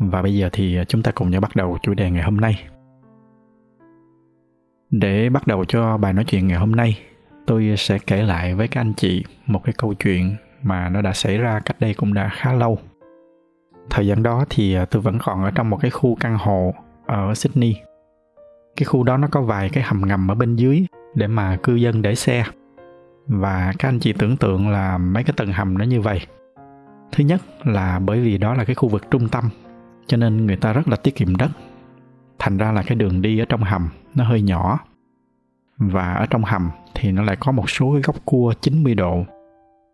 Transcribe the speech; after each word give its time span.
và 0.00 0.22
bây 0.22 0.34
giờ 0.34 0.48
thì 0.52 0.76
ờ, 0.76 0.84
chúng 0.84 1.02
ta 1.02 1.12
cùng 1.12 1.30
nhau 1.30 1.40
bắt 1.40 1.56
đầu 1.56 1.78
chủ 1.82 1.94
đề 1.94 2.10
ngày 2.10 2.22
hôm 2.22 2.36
nay. 2.36 2.64
Để 4.90 5.28
bắt 5.30 5.46
đầu 5.46 5.64
cho 5.64 5.96
bài 5.96 6.12
nói 6.12 6.24
chuyện 6.24 6.46
ngày 6.46 6.58
hôm 6.58 6.72
nay, 6.72 6.98
tôi 7.46 7.74
sẽ 7.78 7.98
kể 8.06 8.22
lại 8.22 8.54
với 8.54 8.68
các 8.68 8.80
anh 8.80 8.92
chị 8.96 9.24
một 9.46 9.64
cái 9.64 9.74
câu 9.78 9.94
chuyện 9.94 10.36
mà 10.62 10.88
nó 10.88 11.02
đã 11.02 11.12
xảy 11.12 11.38
ra 11.38 11.60
cách 11.64 11.76
đây 11.80 11.94
cũng 11.94 12.14
đã 12.14 12.28
khá 12.28 12.52
lâu. 12.52 12.78
Thời 13.90 14.06
gian 14.06 14.22
đó 14.22 14.44
thì 14.50 14.74
ờ, 14.74 14.84
tôi 14.84 15.02
vẫn 15.02 15.18
còn 15.22 15.44
ở 15.44 15.50
trong 15.50 15.70
một 15.70 15.78
cái 15.80 15.90
khu 15.90 16.16
căn 16.20 16.38
hộ 16.38 16.74
ở 17.06 17.34
Sydney. 17.34 17.76
Cái 18.76 18.84
khu 18.84 19.04
đó 19.04 19.16
nó 19.16 19.28
có 19.30 19.42
vài 19.42 19.68
cái 19.68 19.84
hầm 19.84 20.02
ngầm 20.06 20.30
ở 20.30 20.34
bên 20.34 20.56
dưới 20.56 20.86
để 21.14 21.26
mà 21.26 21.56
cư 21.62 21.74
dân 21.74 22.02
để 22.02 22.14
xe. 22.14 22.44
Và 23.26 23.72
các 23.78 23.88
anh 23.88 23.98
chị 23.98 24.12
tưởng 24.12 24.36
tượng 24.36 24.68
là 24.68 24.98
mấy 24.98 25.24
cái 25.24 25.34
tầng 25.36 25.52
hầm 25.52 25.78
nó 25.78 25.84
như 25.84 26.00
vậy. 26.00 26.20
Thứ 27.12 27.24
nhất 27.24 27.40
là 27.64 27.98
bởi 27.98 28.20
vì 28.20 28.38
đó 28.38 28.54
là 28.54 28.64
cái 28.64 28.74
khu 28.74 28.88
vực 28.88 29.10
trung 29.10 29.28
tâm 29.28 29.44
cho 30.06 30.16
nên 30.16 30.46
người 30.46 30.56
ta 30.56 30.72
rất 30.72 30.88
là 30.88 30.96
tiết 30.96 31.14
kiệm 31.14 31.36
đất. 31.36 31.50
Thành 32.38 32.56
ra 32.56 32.72
là 32.72 32.82
cái 32.82 32.96
đường 32.96 33.22
đi 33.22 33.38
ở 33.38 33.44
trong 33.48 33.62
hầm 33.62 33.88
nó 34.14 34.24
hơi 34.24 34.42
nhỏ. 34.42 34.78
Và 35.78 36.14
ở 36.14 36.26
trong 36.26 36.44
hầm 36.44 36.70
thì 36.94 37.12
nó 37.12 37.22
lại 37.22 37.36
có 37.40 37.52
một 37.52 37.70
số 37.70 37.92
cái 37.92 38.02
góc 38.02 38.16
cua 38.24 38.54
90 38.60 38.94
độ. 38.94 39.24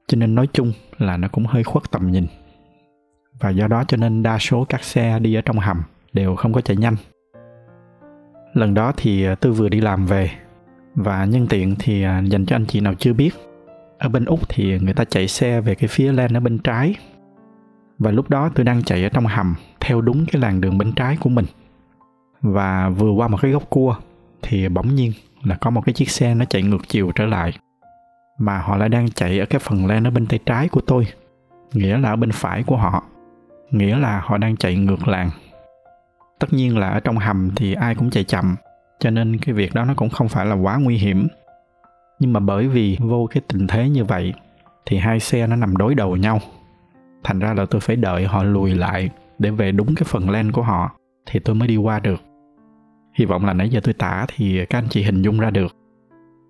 Cho 0.09 0.17
nên 0.17 0.35
nói 0.35 0.49
chung 0.53 0.73
là 0.99 1.17
nó 1.17 1.29
cũng 1.29 1.47
hơi 1.47 1.65
khuất 1.65 1.91
tầm 1.91 2.11
nhìn. 2.11 2.27
Và 3.41 3.51
do 3.51 3.67
đó 3.67 3.85
cho 3.89 3.97
nên 3.97 4.23
đa 4.23 4.39
số 4.39 4.65
các 4.69 4.85
xe 4.85 5.19
đi 5.19 5.35
ở 5.35 5.41
trong 5.41 5.59
hầm 5.59 5.83
đều 6.13 6.37
không 6.37 6.53
có 6.53 6.61
chạy 6.61 6.77
nhanh. 6.77 6.97
Lần 8.55 8.75
đó 8.75 8.93
thì 8.97 9.25
à, 9.25 9.35
tôi 9.35 9.53
vừa 9.53 9.69
đi 9.69 9.81
làm 9.81 10.07
về. 10.07 10.31
Và 10.95 11.25
nhân 11.25 11.47
tiện 11.47 11.75
thì 11.79 12.03
à, 12.03 12.23
dành 12.27 12.47
cho 12.47 12.57
anh 12.57 12.67
chị 12.67 12.81
nào 12.81 12.95
chưa 12.95 13.13
biết. 13.13 13.31
Ở 13.99 14.09
bên 14.09 14.25
úc 14.25 14.49
thì 14.49 14.79
người 14.79 14.95
ta 14.95 15.05
chạy 15.05 15.29
xe 15.29 15.61
về 15.61 15.75
cái 15.75 15.89
phía 15.89 16.13
lên 16.13 16.37
ở 16.37 16.41
bên 16.41 16.59
trái. 16.59 16.95
Và 17.99 18.11
lúc 18.11 18.31
đó 18.31 18.51
tôi 18.55 18.65
đang 18.65 18.83
chạy 18.83 19.03
ở 19.03 19.09
trong 19.09 19.27
hầm 19.27 19.55
theo 19.87 20.01
đúng 20.01 20.27
cái 20.27 20.43
làn 20.43 20.61
đường 20.61 20.79
bên 20.79 20.93
trái 20.93 21.17
của 21.21 21.31
mình. 21.31 21.45
Và 22.41 22.89
vừa 22.89 23.11
qua 23.11 23.29
một 23.29 23.39
cái 23.43 23.51
góc 23.51 23.71
cua 23.71 23.97
thì 24.43 24.69
bỗng 24.69 24.95
nhiên 24.95 25.13
là 25.43 25.57
có 25.61 25.71
một 25.71 25.81
cái 25.87 25.93
chiếc 25.93 26.11
xe 26.11 26.35
nó 26.35 26.45
chạy 26.45 26.63
ngược 26.63 26.89
chiều 26.89 27.13
trở 27.15 27.27
lại. 27.27 27.53
Mà 28.39 28.59
họ 28.59 28.77
lại 28.77 28.89
đang 28.89 29.11
chạy 29.11 29.39
ở 29.39 29.47
cái 29.47 29.59
phần 29.59 29.87
len 29.87 30.07
ở 30.07 30.11
bên 30.11 30.27
tay 30.27 30.39
trái 30.47 30.69
của 30.69 30.81
tôi, 30.81 31.07
nghĩa 31.73 31.99
là 31.99 32.09
ở 32.09 32.17
bên 32.17 32.33
phải 32.33 32.63
của 32.63 32.77
họ, 32.77 33.03
nghĩa 33.71 33.99
là 33.99 34.21
họ 34.25 34.39
đang 34.39 34.57
chạy 34.57 34.77
ngược 34.77 35.09
làng. 35.09 35.31
Tất 36.39 36.53
nhiên 36.53 36.79
là 36.79 36.89
ở 36.89 37.01
trong 37.01 37.17
hầm 37.17 37.51
thì 37.57 37.75
ai 37.75 37.95
cũng 37.95 38.11
chạy 38.11 38.25
chậm, 38.25 38.57
cho 38.99 39.11
nên 39.11 39.39
cái 39.39 39.55
việc 39.55 39.75
đó 39.75 39.85
nó 39.85 39.95
cũng 39.97 40.11
không 40.11 40.29
phải 40.29 40.47
là 40.47 40.55
quá 40.55 40.77
nguy 40.77 40.97
hiểm. 40.97 41.29
Nhưng 42.19 42.33
mà 42.33 42.41
bởi 42.41 42.69
vì 42.69 42.97
vô 43.01 43.29
cái 43.31 43.43
tình 43.49 43.67
thế 43.67 43.89
như 43.89 44.05
vậy, 44.05 44.35
thì 44.87 44.97
hai 44.97 45.21
xe 45.21 45.47
nó 45.47 45.57
nằm 45.57 45.77
đối 45.77 45.95
đầu 45.95 46.17
nhau. 46.17 46.41
Thành 47.25 47.39
ra 47.39 47.55
là 47.55 47.67
tôi 47.71 47.81
phải 47.81 47.97
đợi 47.97 48.25
họ 48.25 48.43
lùi 48.43 48.75
lại 48.75 49.11
để 49.39 49.51
về 49.51 49.73
đúng 49.73 49.95
cái 49.95 50.05
phần 50.05 50.31
len 50.31 50.53
của 50.53 50.63
họ, 50.63 50.91
thì 51.27 51.41
tôi 51.41 51.55
mới 51.55 51.69
đi 51.69 51.77
qua 51.77 52.01
được. 52.01 52.23
Hy 53.15 53.25
vọng 53.25 53.45
là 53.45 53.53
nãy 53.53 53.69
giờ 53.69 53.81
tôi 53.85 53.95
tả 53.95 54.27
thì 54.29 54.67
các 54.71 54.79
anh 54.79 54.89
chị 54.91 55.03
hình 55.03 55.23
dung 55.23 55.41
ra 55.41 55.51
được. 55.51 55.77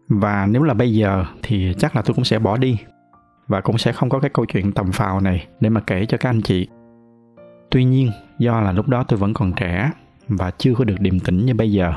Và 0.08 0.46
nếu 0.46 0.62
là 0.62 0.74
bây 0.74 0.94
giờ 0.94 1.24
thì 1.42 1.74
chắc 1.78 1.96
là 1.96 2.02
tôi 2.02 2.14
cũng 2.14 2.24
sẽ 2.24 2.38
bỏ 2.38 2.56
đi 2.56 2.76
và 3.48 3.60
cũng 3.60 3.78
sẽ 3.78 3.92
không 3.92 4.08
có 4.08 4.20
cái 4.20 4.30
câu 4.30 4.44
chuyện 4.44 4.72
tầm 4.72 4.92
phào 4.92 5.20
này 5.20 5.46
để 5.60 5.70
mà 5.70 5.80
kể 5.80 6.06
cho 6.06 6.18
các 6.18 6.30
anh 6.30 6.42
chị. 6.42 6.68
Tuy 7.70 7.84
nhiên, 7.84 8.10
do 8.38 8.60
là 8.60 8.72
lúc 8.72 8.88
đó 8.88 9.04
tôi 9.08 9.18
vẫn 9.18 9.34
còn 9.34 9.52
trẻ 9.52 9.90
và 10.28 10.50
chưa 10.50 10.74
có 10.74 10.84
được 10.84 11.00
điềm 11.00 11.20
tĩnh 11.20 11.46
như 11.46 11.54
bây 11.54 11.72
giờ, 11.72 11.92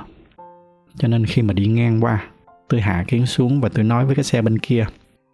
cho 0.96 1.08
nên 1.08 1.26
khi 1.26 1.42
mà 1.42 1.54
đi 1.54 1.68
ngang 1.68 2.04
qua, 2.04 2.24
tôi 2.70 2.82
hạ 2.82 3.04
kiến 3.08 3.26
xuống 3.26 3.62
và 3.62 3.70
tôi 3.70 3.84
nói 3.84 4.06
với 4.06 4.16
cái 4.16 4.24
xe 4.24 4.42
bên 4.42 4.60
kia 4.60 4.86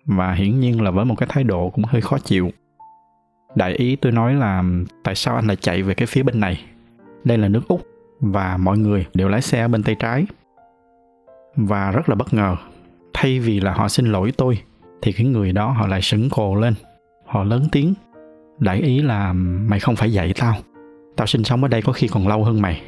và 0.06 0.34
hiển 0.34 0.60
nhiên 0.60 0.82
là 0.82 0.92
với 0.92 1.06
một 1.06 1.16
cái 1.16 1.30
thái 1.32 1.44
độ 1.44 1.70
cũng 1.70 1.86
hơi 1.86 2.02
khó 2.02 2.18
chịu 2.18 2.52
đại 3.56 3.74
ý 3.74 3.96
tôi 3.96 4.12
nói 4.12 4.34
là 4.34 4.64
tại 5.04 5.16
sao 5.16 5.36
anh 5.36 5.48
lại 5.48 5.56
chạy 5.56 5.84
về 5.84 5.94
cái 5.94 6.06
phía 6.06 6.24
bên 6.24 6.40
này? 6.40 6.66
Đây 7.24 7.38
là 7.38 7.48
nước 7.48 7.68
úc 7.68 7.82
và 8.20 8.58
mọi 8.58 8.78
người 8.78 9.06
đều 9.14 9.30
lái 9.30 9.42
xe 9.42 9.68
bên 9.68 9.84
tay 9.84 9.96
trái. 10.00 10.26
Và 11.56 11.92
rất 11.92 12.10
là 12.10 12.16
bất 12.16 12.34
ngờ, 12.34 12.56
thay 13.14 13.40
vì 13.40 13.60
là 13.60 13.74
họ 13.74 13.88
xin 13.88 14.06
lỗi 14.06 14.34
tôi, 14.38 14.60
thì 15.02 15.12
cái 15.12 15.28
người 15.28 15.52
đó 15.52 15.70
họ 15.70 15.88
lại 15.88 16.02
sững 16.02 16.30
cồ 16.30 16.56
lên. 16.56 16.74
Họ 17.26 17.44
lớn 17.44 17.68
tiếng, 17.72 17.94
đại 18.60 18.80
ý 18.80 19.02
là 19.02 19.34
mày 19.34 19.80
không 19.80 19.96
phải 19.96 20.14
dạy 20.14 20.34
tao. 20.40 20.56
Tao 21.16 21.28
sinh 21.28 21.44
sống 21.44 21.62
ở 21.62 21.68
đây 21.68 21.82
có 21.82 21.94
khi 21.94 22.08
còn 22.08 22.28
lâu 22.28 22.44
hơn 22.44 22.62
mày. 22.62 22.82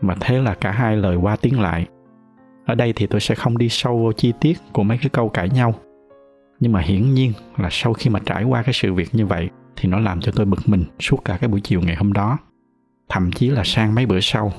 Mà 0.00 0.14
thế 0.20 0.38
là 0.38 0.54
cả 0.54 0.70
hai 0.70 0.96
lời 0.96 1.16
qua 1.16 1.36
tiếng 1.36 1.60
lại. 1.60 1.86
Ở 2.66 2.74
đây 2.74 2.92
thì 2.96 3.06
tôi 3.06 3.20
sẽ 3.20 3.34
không 3.34 3.58
đi 3.58 3.68
sâu 3.68 3.98
vô 3.98 4.12
chi 4.12 4.32
tiết 4.40 4.58
của 4.72 4.82
mấy 4.82 4.98
cái 4.98 5.08
câu 5.08 5.28
cãi 5.28 5.48
nhau. 5.50 5.74
Nhưng 6.60 6.72
mà 6.72 6.80
hiển 6.80 7.14
nhiên 7.14 7.32
là 7.56 7.68
sau 7.70 7.92
khi 7.92 8.10
mà 8.10 8.20
trải 8.26 8.44
qua 8.44 8.62
cái 8.62 8.72
sự 8.72 8.94
việc 8.94 9.14
như 9.14 9.26
vậy 9.26 9.48
thì 9.76 9.88
nó 9.88 9.98
làm 9.98 10.20
cho 10.20 10.32
tôi 10.36 10.46
bực 10.46 10.68
mình 10.68 10.84
suốt 11.00 11.24
cả 11.24 11.36
cái 11.40 11.48
buổi 11.48 11.60
chiều 11.60 11.80
ngày 11.80 11.96
hôm 11.96 12.12
đó. 12.12 12.38
Thậm 13.08 13.32
chí 13.32 13.50
là 13.50 13.62
sang 13.64 13.94
mấy 13.94 14.06
bữa 14.06 14.20
sau, 14.20 14.52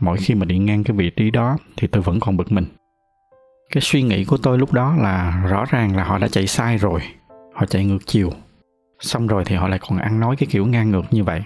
mỗi 0.00 0.18
khi 0.18 0.34
mà 0.34 0.44
đi 0.44 0.58
ngang 0.58 0.84
cái 0.84 0.96
vị 0.96 1.10
trí 1.10 1.30
đó 1.30 1.56
thì 1.76 1.86
tôi 1.86 2.02
vẫn 2.02 2.20
còn 2.20 2.36
bực 2.36 2.52
mình. 2.52 2.64
Cái 3.72 3.80
suy 3.80 4.02
nghĩ 4.02 4.24
của 4.24 4.36
tôi 4.36 4.58
lúc 4.58 4.72
đó 4.72 4.96
là 4.96 5.44
rõ 5.50 5.64
ràng 5.70 5.96
là 5.96 6.04
họ 6.04 6.18
đã 6.18 6.28
chạy 6.28 6.46
sai 6.46 6.76
rồi, 6.76 7.00
họ 7.54 7.66
chạy 7.66 7.84
ngược 7.84 8.06
chiều. 8.06 8.30
Xong 9.00 9.26
rồi 9.26 9.44
thì 9.46 9.56
họ 9.56 9.68
lại 9.68 9.78
còn 9.88 9.98
ăn 9.98 10.20
nói 10.20 10.36
cái 10.36 10.46
kiểu 10.50 10.66
ngang 10.66 10.90
ngược 10.90 11.04
như 11.10 11.24
vậy. 11.24 11.42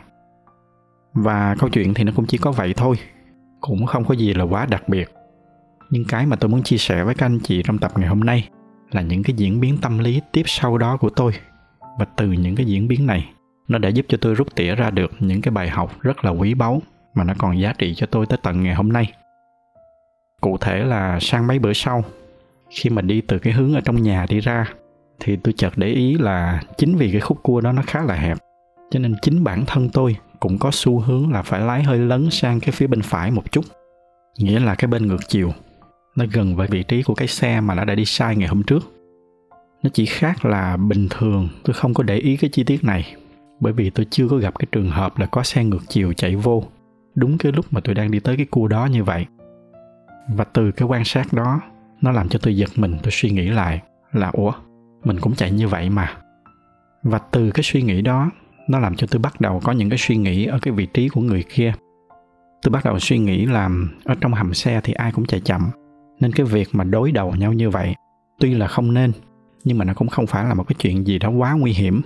Và 1.13 1.57
câu 1.59 1.71
chuyện 1.71 1.95
thì 1.95 2.05
nó 2.05 2.13
cũng 2.17 2.27
chỉ 2.27 2.39
có 2.39 2.53
vậy 2.53 2.75
thôi, 2.77 2.97
cũng 3.61 3.87
không 3.87 4.05
có 4.05 4.15
gì 4.15 4.35
là 4.35 4.45
quá 4.45 4.67
đặc 4.67 4.89
biệt. 4.89 5.11
Nhưng 5.91 6.05
cái 6.05 6.27
mà 6.27 6.37
tôi 6.37 6.49
muốn 6.49 6.63
chia 6.63 6.79
sẻ 6.79 7.05
với 7.05 7.15
các 7.15 7.27
anh 7.27 7.39
chị 7.41 7.63
trong 7.63 7.79
tập 7.79 7.93
ngày 7.97 8.09
hôm 8.09 8.21
nay 8.21 8.49
là 8.91 9.03
những 9.03 9.23
cái 9.23 9.35
diễn 9.37 9.61
biến 9.61 9.79
tâm 9.79 9.99
lý 9.99 10.21
tiếp 10.33 10.43
sau 10.47 10.79
đó 10.79 10.97
của 10.97 11.11
tôi 11.11 11.33
và 11.99 12.07
từ 12.17 12.27
những 12.27 12.57
cái 12.57 12.67
diễn 12.67 12.89
biến 12.89 13.07
này, 13.07 13.29
nó 13.69 13.79
đã 13.79 13.89
giúp 13.89 14.07
cho 14.09 14.19
tôi 14.21 14.35
rút 14.35 14.55
tỉa 14.55 14.75
ra 14.75 14.91
được 14.91 15.13
những 15.19 15.43
cái 15.43 15.53
bài 15.53 15.69
học 15.69 16.01
rất 16.01 16.25
là 16.25 16.31
quý 16.31 16.55
báu 16.55 16.83
mà 17.15 17.25
nó 17.25 17.35
còn 17.39 17.61
giá 17.61 17.73
trị 17.79 17.95
cho 17.95 18.07
tôi 18.07 18.27
tới 18.27 18.39
tận 18.43 18.63
ngày 18.63 18.75
hôm 18.75 18.89
nay. 18.89 19.13
Cụ 20.41 20.59
thể 20.61 20.79
là 20.79 21.19
sang 21.21 21.47
mấy 21.47 21.59
bữa 21.59 21.73
sau, 21.73 22.05
khi 22.71 22.91
mà 22.91 23.03
đi 23.03 23.21
từ 23.21 23.39
cái 23.39 23.53
hướng 23.53 23.75
ở 23.75 23.81
trong 23.81 24.03
nhà 24.03 24.27
đi 24.29 24.41
ra, 24.41 24.65
thì 25.21 25.37
tôi 25.37 25.55
chợt 25.57 25.73
để 25.77 25.87
ý 25.87 26.15
là 26.19 26.63
chính 26.77 26.97
vì 26.97 27.13
cái 27.13 27.21
khúc 27.21 27.43
cua 27.43 27.61
đó 27.61 27.73
nó 27.73 27.83
khá 27.87 28.03
là 28.03 28.15
hẹp, 28.15 28.39
cho 28.91 28.99
nên 28.99 29.15
chính 29.23 29.45
bản 29.45 29.65
thân 29.67 29.89
tôi 29.93 30.17
cũng 30.41 30.59
có 30.59 30.71
xu 30.73 31.01
hướng 31.01 31.33
là 31.33 31.43
phải 31.43 31.61
lái 31.61 31.83
hơi 31.83 31.99
lấn 31.99 32.31
sang 32.31 32.61
cái 32.61 32.71
phía 32.73 32.87
bên 32.87 33.03
phải 33.03 33.31
một 33.31 33.53
chút, 33.53 33.65
nghĩa 34.39 34.61
là 34.61 34.75
cái 34.75 34.89
bên 34.89 35.07
ngược 35.07 35.29
chiều. 35.29 35.53
Nó 36.17 36.25
gần 36.33 36.57
với 36.57 36.69
vị 36.69 36.83
trí 36.83 37.03
của 37.03 37.15
cái 37.15 37.29
xe 37.29 37.61
mà 37.61 37.75
nó 37.75 37.85
đã 37.85 37.95
đi 37.95 38.05
sai 38.05 38.37
ngày 38.37 38.49
hôm 38.49 38.63
trước 38.63 38.93
nó 39.83 39.91
chỉ 39.93 40.07
khác 40.07 40.45
là 40.45 40.77
bình 40.77 41.07
thường, 41.11 41.49
tôi 41.65 41.75
không 41.75 41.95
có 41.95 42.03
để 42.03 42.17
ý 42.17 42.37
cái 42.37 42.51
chi 42.51 42.65
tiết 42.65 42.85
này, 42.85 43.15
bởi 43.61 43.73
vì 43.73 43.91
tôi 43.91 44.07
chưa 44.11 44.29
có 44.29 44.37
gặp 44.37 44.59
cái 44.59 44.67
trường 44.73 44.91
hợp 44.91 45.19
là 45.19 45.27
có 45.27 45.43
xe 45.43 45.65
ngược 45.65 45.83
chiều 45.89 46.13
chạy 46.13 46.37
vô 46.37 46.65
đúng 47.15 47.39
cái 47.39 47.53
lúc 47.53 47.67
mà 47.71 47.81
tôi 47.81 47.95
đang 47.95 48.11
đi 48.11 48.21
tới 48.21 48.37
cái 48.37 48.47
cua 48.47 48.69
đó 48.69 48.87
như 48.87 49.05
vậy. 49.05 49.27
Và 50.29 50.45
từ 50.45 50.71
cái 50.73 50.89
quan 50.89 51.05
sát 51.05 51.33
đó, 51.33 51.61
nó 52.01 52.13
làm 52.13 52.29
cho 52.29 52.39
tôi 52.43 52.57
giật 52.57 52.69
mình, 52.77 52.97
tôi 53.03 53.11
suy 53.11 53.31
nghĩ 53.31 53.49
lại 53.49 53.83
là, 54.13 54.31
ủa, 54.33 54.53
mình 55.05 55.21
cũng 55.21 55.35
chạy 55.35 55.51
như 55.51 55.69
vậy 55.69 55.91
mà. 55.91 56.13
Và 57.03 57.19
từ 57.19 57.51
cái 57.51 57.63
suy 57.63 57.83
nghĩ 57.83 58.03
đó, 58.03 58.31
nó 58.69 58.79
làm 58.79 58.97
cho 58.97 59.07
tôi 59.11 59.19
bắt 59.19 59.41
đầu 59.41 59.61
có 59.65 59.73
những 59.73 59.89
cái 59.89 59.99
suy 59.99 60.17
nghĩ 60.17 60.47
ở 60.47 60.59
cái 60.63 60.75
vị 60.75 60.87
trí 60.87 61.09
của 61.09 61.21
người 61.21 61.45
kia. 61.55 61.73
Tôi 62.63 62.71
bắt 62.71 62.85
đầu 62.85 62.99
suy 62.99 63.19
nghĩ 63.19 63.47
là 63.47 63.71
ở 64.05 64.15
trong 64.21 64.33
hầm 64.33 64.55
xe 64.55 64.81
thì 64.85 64.93
ai 64.93 65.13
cũng 65.13 65.27
chạy 65.27 65.41
chậm, 65.41 65.71
nên 66.21 66.33
cái 66.33 66.47
việc 66.47 66.69
mà 66.73 66.85
đối 66.85 67.13
đầu 67.13 67.33
nhau 67.37 67.53
như 67.53 67.71
vậy 67.71 67.95
tuy 68.41 68.55
là 68.55 68.67
không 68.67 68.95
nên 68.95 69.13
nhưng 69.65 69.79
mà 69.79 69.85
nó 69.85 69.95
cũng 69.95 70.09
không 70.09 70.27
phải 70.27 70.45
là 70.45 70.55
một 70.55 70.65
cái 70.69 70.77
chuyện 70.79 71.07
gì 71.07 71.19
đó 71.19 71.31
quá 71.31 71.53
nguy 71.53 71.73
hiểm. 71.73 72.03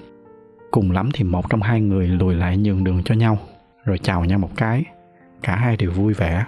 Cùng 0.71 0.91
lắm 0.91 1.11
thì 1.15 1.25
một 1.25 1.51
trong 1.51 1.63
hai 1.63 1.81
người 1.81 2.09
lùi 2.09 2.35
lại 2.35 2.57
nhường 2.57 2.85
đường 2.85 3.03
cho 3.05 3.15
nhau, 3.15 3.39
rồi 3.85 3.99
chào 3.99 4.25
nhau 4.25 4.39
một 4.39 4.51
cái. 4.57 4.85
Cả 5.43 5.57
hai 5.57 5.77
đều 5.77 5.91
vui 5.91 6.13
vẻ. 6.13 6.45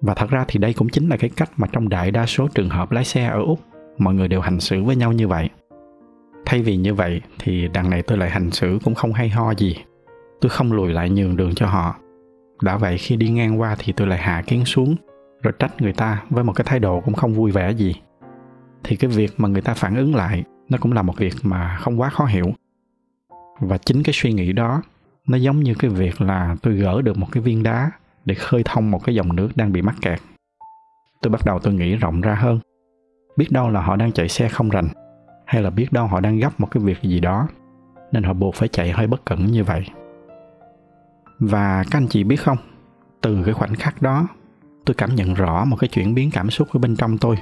Và 0.00 0.14
thật 0.14 0.30
ra 0.30 0.44
thì 0.48 0.58
đây 0.58 0.72
cũng 0.72 0.88
chính 0.88 1.08
là 1.08 1.16
cái 1.16 1.30
cách 1.36 1.50
mà 1.56 1.66
trong 1.72 1.88
đại 1.88 2.10
đa 2.10 2.26
số 2.26 2.48
trường 2.48 2.68
hợp 2.68 2.92
lái 2.92 3.04
xe 3.04 3.26
ở 3.26 3.42
úc, 3.42 3.60
mọi 3.98 4.14
người 4.14 4.28
đều 4.28 4.40
hành 4.40 4.60
xử 4.60 4.82
với 4.82 4.96
nhau 4.96 5.12
như 5.12 5.28
vậy. 5.28 5.48
Thay 6.46 6.62
vì 6.62 6.76
như 6.76 6.94
vậy 6.94 7.20
thì 7.38 7.68
đằng 7.68 7.90
này 7.90 8.02
tôi 8.02 8.18
lại 8.18 8.30
hành 8.30 8.50
xử 8.50 8.78
cũng 8.84 8.94
không 8.94 9.12
hay 9.12 9.28
ho 9.28 9.54
gì. 9.54 9.76
Tôi 10.40 10.50
không 10.50 10.72
lùi 10.72 10.92
lại 10.92 11.10
nhường 11.10 11.36
đường 11.36 11.54
cho 11.54 11.66
họ. 11.66 11.96
Đã 12.62 12.76
vậy 12.76 12.98
khi 12.98 13.16
đi 13.16 13.28
ngang 13.28 13.60
qua 13.60 13.76
thì 13.78 13.92
tôi 13.92 14.06
lại 14.06 14.18
hạ 14.18 14.42
kiến 14.46 14.64
xuống, 14.64 14.96
rồi 15.42 15.52
trách 15.58 15.82
người 15.82 15.92
ta 15.92 16.22
với 16.30 16.44
một 16.44 16.52
cái 16.52 16.64
thái 16.64 16.78
độ 16.78 17.00
cũng 17.00 17.14
không 17.14 17.34
vui 17.34 17.50
vẻ 17.50 17.70
gì 17.70 17.94
thì 18.84 18.96
cái 18.96 19.10
việc 19.10 19.40
mà 19.40 19.48
người 19.48 19.62
ta 19.62 19.74
phản 19.74 19.96
ứng 19.96 20.14
lại, 20.14 20.44
nó 20.68 20.78
cũng 20.80 20.92
là 20.92 21.02
một 21.02 21.16
việc 21.16 21.34
mà 21.42 21.76
không 21.80 22.00
quá 22.00 22.10
khó 22.10 22.24
hiểu. 22.24 22.46
Và 23.60 23.78
chính 23.78 24.02
cái 24.02 24.12
suy 24.12 24.32
nghĩ 24.32 24.52
đó, 24.52 24.82
nó 25.26 25.36
giống 25.36 25.60
như 25.60 25.74
cái 25.74 25.90
việc 25.90 26.20
là 26.20 26.56
tôi 26.62 26.74
gỡ 26.74 27.02
được 27.02 27.18
một 27.18 27.26
cái 27.32 27.42
viên 27.42 27.62
đá 27.62 27.90
để 28.24 28.34
khơi 28.34 28.62
thông 28.64 28.90
một 28.90 29.04
cái 29.04 29.14
dòng 29.14 29.36
nước 29.36 29.48
đang 29.56 29.72
bị 29.72 29.82
mắc 29.82 29.94
kẹt. 30.00 30.20
Tôi 31.22 31.30
bắt 31.30 31.40
đầu 31.46 31.58
tôi 31.58 31.74
nghĩ 31.74 31.96
rộng 31.96 32.20
ra 32.20 32.34
hơn. 32.34 32.60
Biết 33.36 33.46
đâu 33.50 33.70
là 33.70 33.82
họ 33.82 33.96
đang 33.96 34.12
chạy 34.12 34.28
xe 34.28 34.48
không 34.48 34.68
rành, 34.68 34.88
hay 35.46 35.62
là 35.62 35.70
biết 35.70 35.92
đâu 35.92 36.06
họ 36.06 36.20
đang 36.20 36.38
gấp 36.38 36.60
một 36.60 36.68
cái 36.70 36.82
việc 36.82 37.02
gì 37.02 37.20
đó, 37.20 37.48
nên 38.12 38.22
họ 38.22 38.32
buộc 38.32 38.54
phải 38.54 38.68
chạy 38.68 38.90
hơi 38.90 39.06
bất 39.06 39.24
cẩn 39.24 39.46
như 39.46 39.64
vậy. 39.64 39.86
Và 41.38 41.84
các 41.90 41.98
anh 41.98 42.08
chị 42.08 42.24
biết 42.24 42.36
không, 42.36 42.58
từ 43.20 43.42
cái 43.44 43.54
khoảnh 43.54 43.74
khắc 43.74 44.02
đó, 44.02 44.28
tôi 44.84 44.94
cảm 44.94 45.14
nhận 45.14 45.34
rõ 45.34 45.64
một 45.64 45.76
cái 45.76 45.88
chuyển 45.88 46.14
biến 46.14 46.30
cảm 46.30 46.50
xúc 46.50 46.68
ở 46.72 46.78
bên 46.78 46.96
trong 46.96 47.18
tôi 47.18 47.36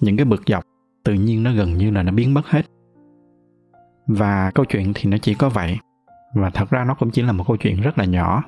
những 0.00 0.16
cái 0.16 0.24
bực 0.24 0.42
dọc, 0.46 0.64
tự 1.04 1.14
nhiên 1.14 1.42
nó 1.42 1.52
gần 1.52 1.78
như 1.78 1.90
là 1.90 2.02
nó 2.02 2.12
biến 2.12 2.34
mất 2.34 2.46
hết. 2.46 2.62
Và 4.06 4.50
câu 4.54 4.64
chuyện 4.64 4.92
thì 4.94 5.10
nó 5.10 5.18
chỉ 5.18 5.34
có 5.34 5.48
vậy, 5.48 5.78
và 6.34 6.50
thật 6.50 6.70
ra 6.70 6.84
nó 6.84 6.94
cũng 6.94 7.10
chỉ 7.10 7.22
là 7.22 7.32
một 7.32 7.44
câu 7.46 7.56
chuyện 7.56 7.80
rất 7.80 7.98
là 7.98 8.04
nhỏ. 8.04 8.42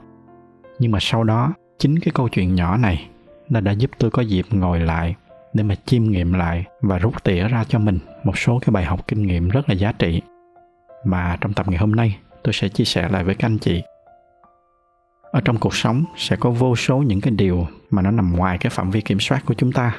Nhưng 0.79 0.93
mà 0.93 0.99
sau 1.01 1.25
đó, 1.25 1.53
chính 1.79 1.99
cái 1.99 2.13
câu 2.15 2.29
chuyện 2.29 2.55
nhỏ 2.55 2.77
này, 2.77 3.09
nó 3.49 3.61
đã 3.61 3.73
giúp 3.73 3.91
tôi 3.99 4.11
có 4.11 4.23
dịp 4.23 4.47
ngồi 4.51 4.81
lại 4.81 5.15
để 5.55 5.63
mà 5.63 5.75
chiêm 5.75 6.05
nghiệm 6.05 6.33
lại 6.33 6.65
và 6.81 6.99
rút 6.99 7.25
tỉa 7.25 7.49
ra 7.49 7.65
cho 7.69 7.79
mình 7.79 7.99
một 8.25 8.39
số 8.39 8.59
cái 8.59 8.71
bài 8.73 8.85
học 8.85 9.09
kinh 9.09 9.23
nghiệm 9.23 9.49
rất 9.49 9.69
là 9.69 9.75
giá 9.75 9.93
trị. 9.93 10.23
Mà 11.05 11.37
trong 11.41 11.53
tập 11.53 11.69
ngày 11.69 11.79
hôm 11.79 11.93
nay, 11.93 12.19
tôi 12.43 12.53
sẽ 12.53 12.69
chia 12.69 12.85
sẻ 12.85 13.09
lại 13.09 13.25
với 13.25 13.35
các 13.35 13.47
anh 13.47 13.59
chị. 13.59 13.83
Ở 15.31 15.41
trong 15.45 15.59
cuộc 15.59 15.75
sống 15.75 16.05
sẽ 16.17 16.37
có 16.37 16.51
vô 16.51 16.77
số 16.77 16.99
những 16.99 17.21
cái 17.21 17.31
điều 17.31 17.67
mà 17.91 18.03
nó 18.03 18.11
nằm 18.11 18.37
ngoài 18.37 18.59
cái 18.59 18.71
phạm 18.71 18.91
vi 18.91 19.01
kiểm 19.01 19.21
soát 19.21 19.43
của 19.47 19.55
chúng 19.55 19.73
ta 19.73 19.97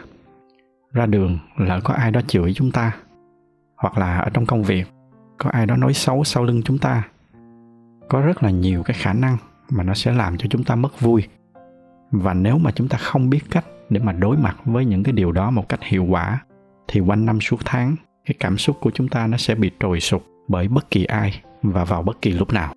ra 0.94 1.06
đường 1.06 1.40
lỡ 1.58 1.80
có 1.84 1.94
ai 1.94 2.12
đó 2.12 2.22
chửi 2.28 2.54
chúng 2.54 2.72
ta, 2.72 2.96
hoặc 3.76 3.98
là 3.98 4.18
ở 4.18 4.30
trong 4.34 4.46
công 4.46 4.64
việc, 4.64 4.88
có 5.38 5.50
ai 5.50 5.66
đó 5.66 5.76
nói 5.76 5.94
xấu 5.94 6.24
sau 6.24 6.44
lưng 6.44 6.62
chúng 6.66 6.78
ta. 6.78 7.08
Có 8.10 8.22
rất 8.22 8.44
là 8.44 8.50
nhiều 8.50 8.84
cái 8.84 8.98
khả 9.00 9.14
năng 9.14 9.38
mà 9.70 9.84
nó 9.84 9.94
sẽ 9.94 10.14
làm 10.14 10.38
cho 10.38 10.48
chúng 10.50 10.64
ta 10.64 10.76
mất 10.76 11.00
vui. 11.00 11.28
Và 12.12 12.34
nếu 12.34 12.58
mà 12.58 12.72
chúng 12.72 12.88
ta 12.88 12.98
không 12.98 13.30
biết 13.30 13.42
cách 13.52 13.66
để 13.90 14.00
mà 14.00 14.12
đối 14.12 14.38
mặt 14.38 14.58
với 14.66 14.86
những 14.86 15.04
cái 15.04 15.14
điều 15.14 15.32
đó 15.32 15.52
một 15.52 15.70
cách 15.70 15.84
hiệu 15.84 16.06
quả, 16.06 16.40
thì 16.88 17.00
quanh 17.00 17.26
năm 17.26 17.40
suốt 17.40 17.58
tháng, 17.66 17.96
cái 18.26 18.36
cảm 18.40 18.58
xúc 18.58 18.78
của 18.82 18.92
chúng 18.92 19.08
ta 19.08 19.28
nó 19.28 19.38
sẽ 19.38 19.56
bị 19.56 19.72
trồi 19.80 20.00
sụt 20.00 20.22
bởi 20.48 20.68
bất 20.68 20.92
kỳ 20.92 21.06
ai 21.06 21.42
và 21.64 21.84
vào 21.84 22.04
bất 22.04 22.22
kỳ 22.22 22.32
lúc 22.32 22.54
nào. 22.54 22.74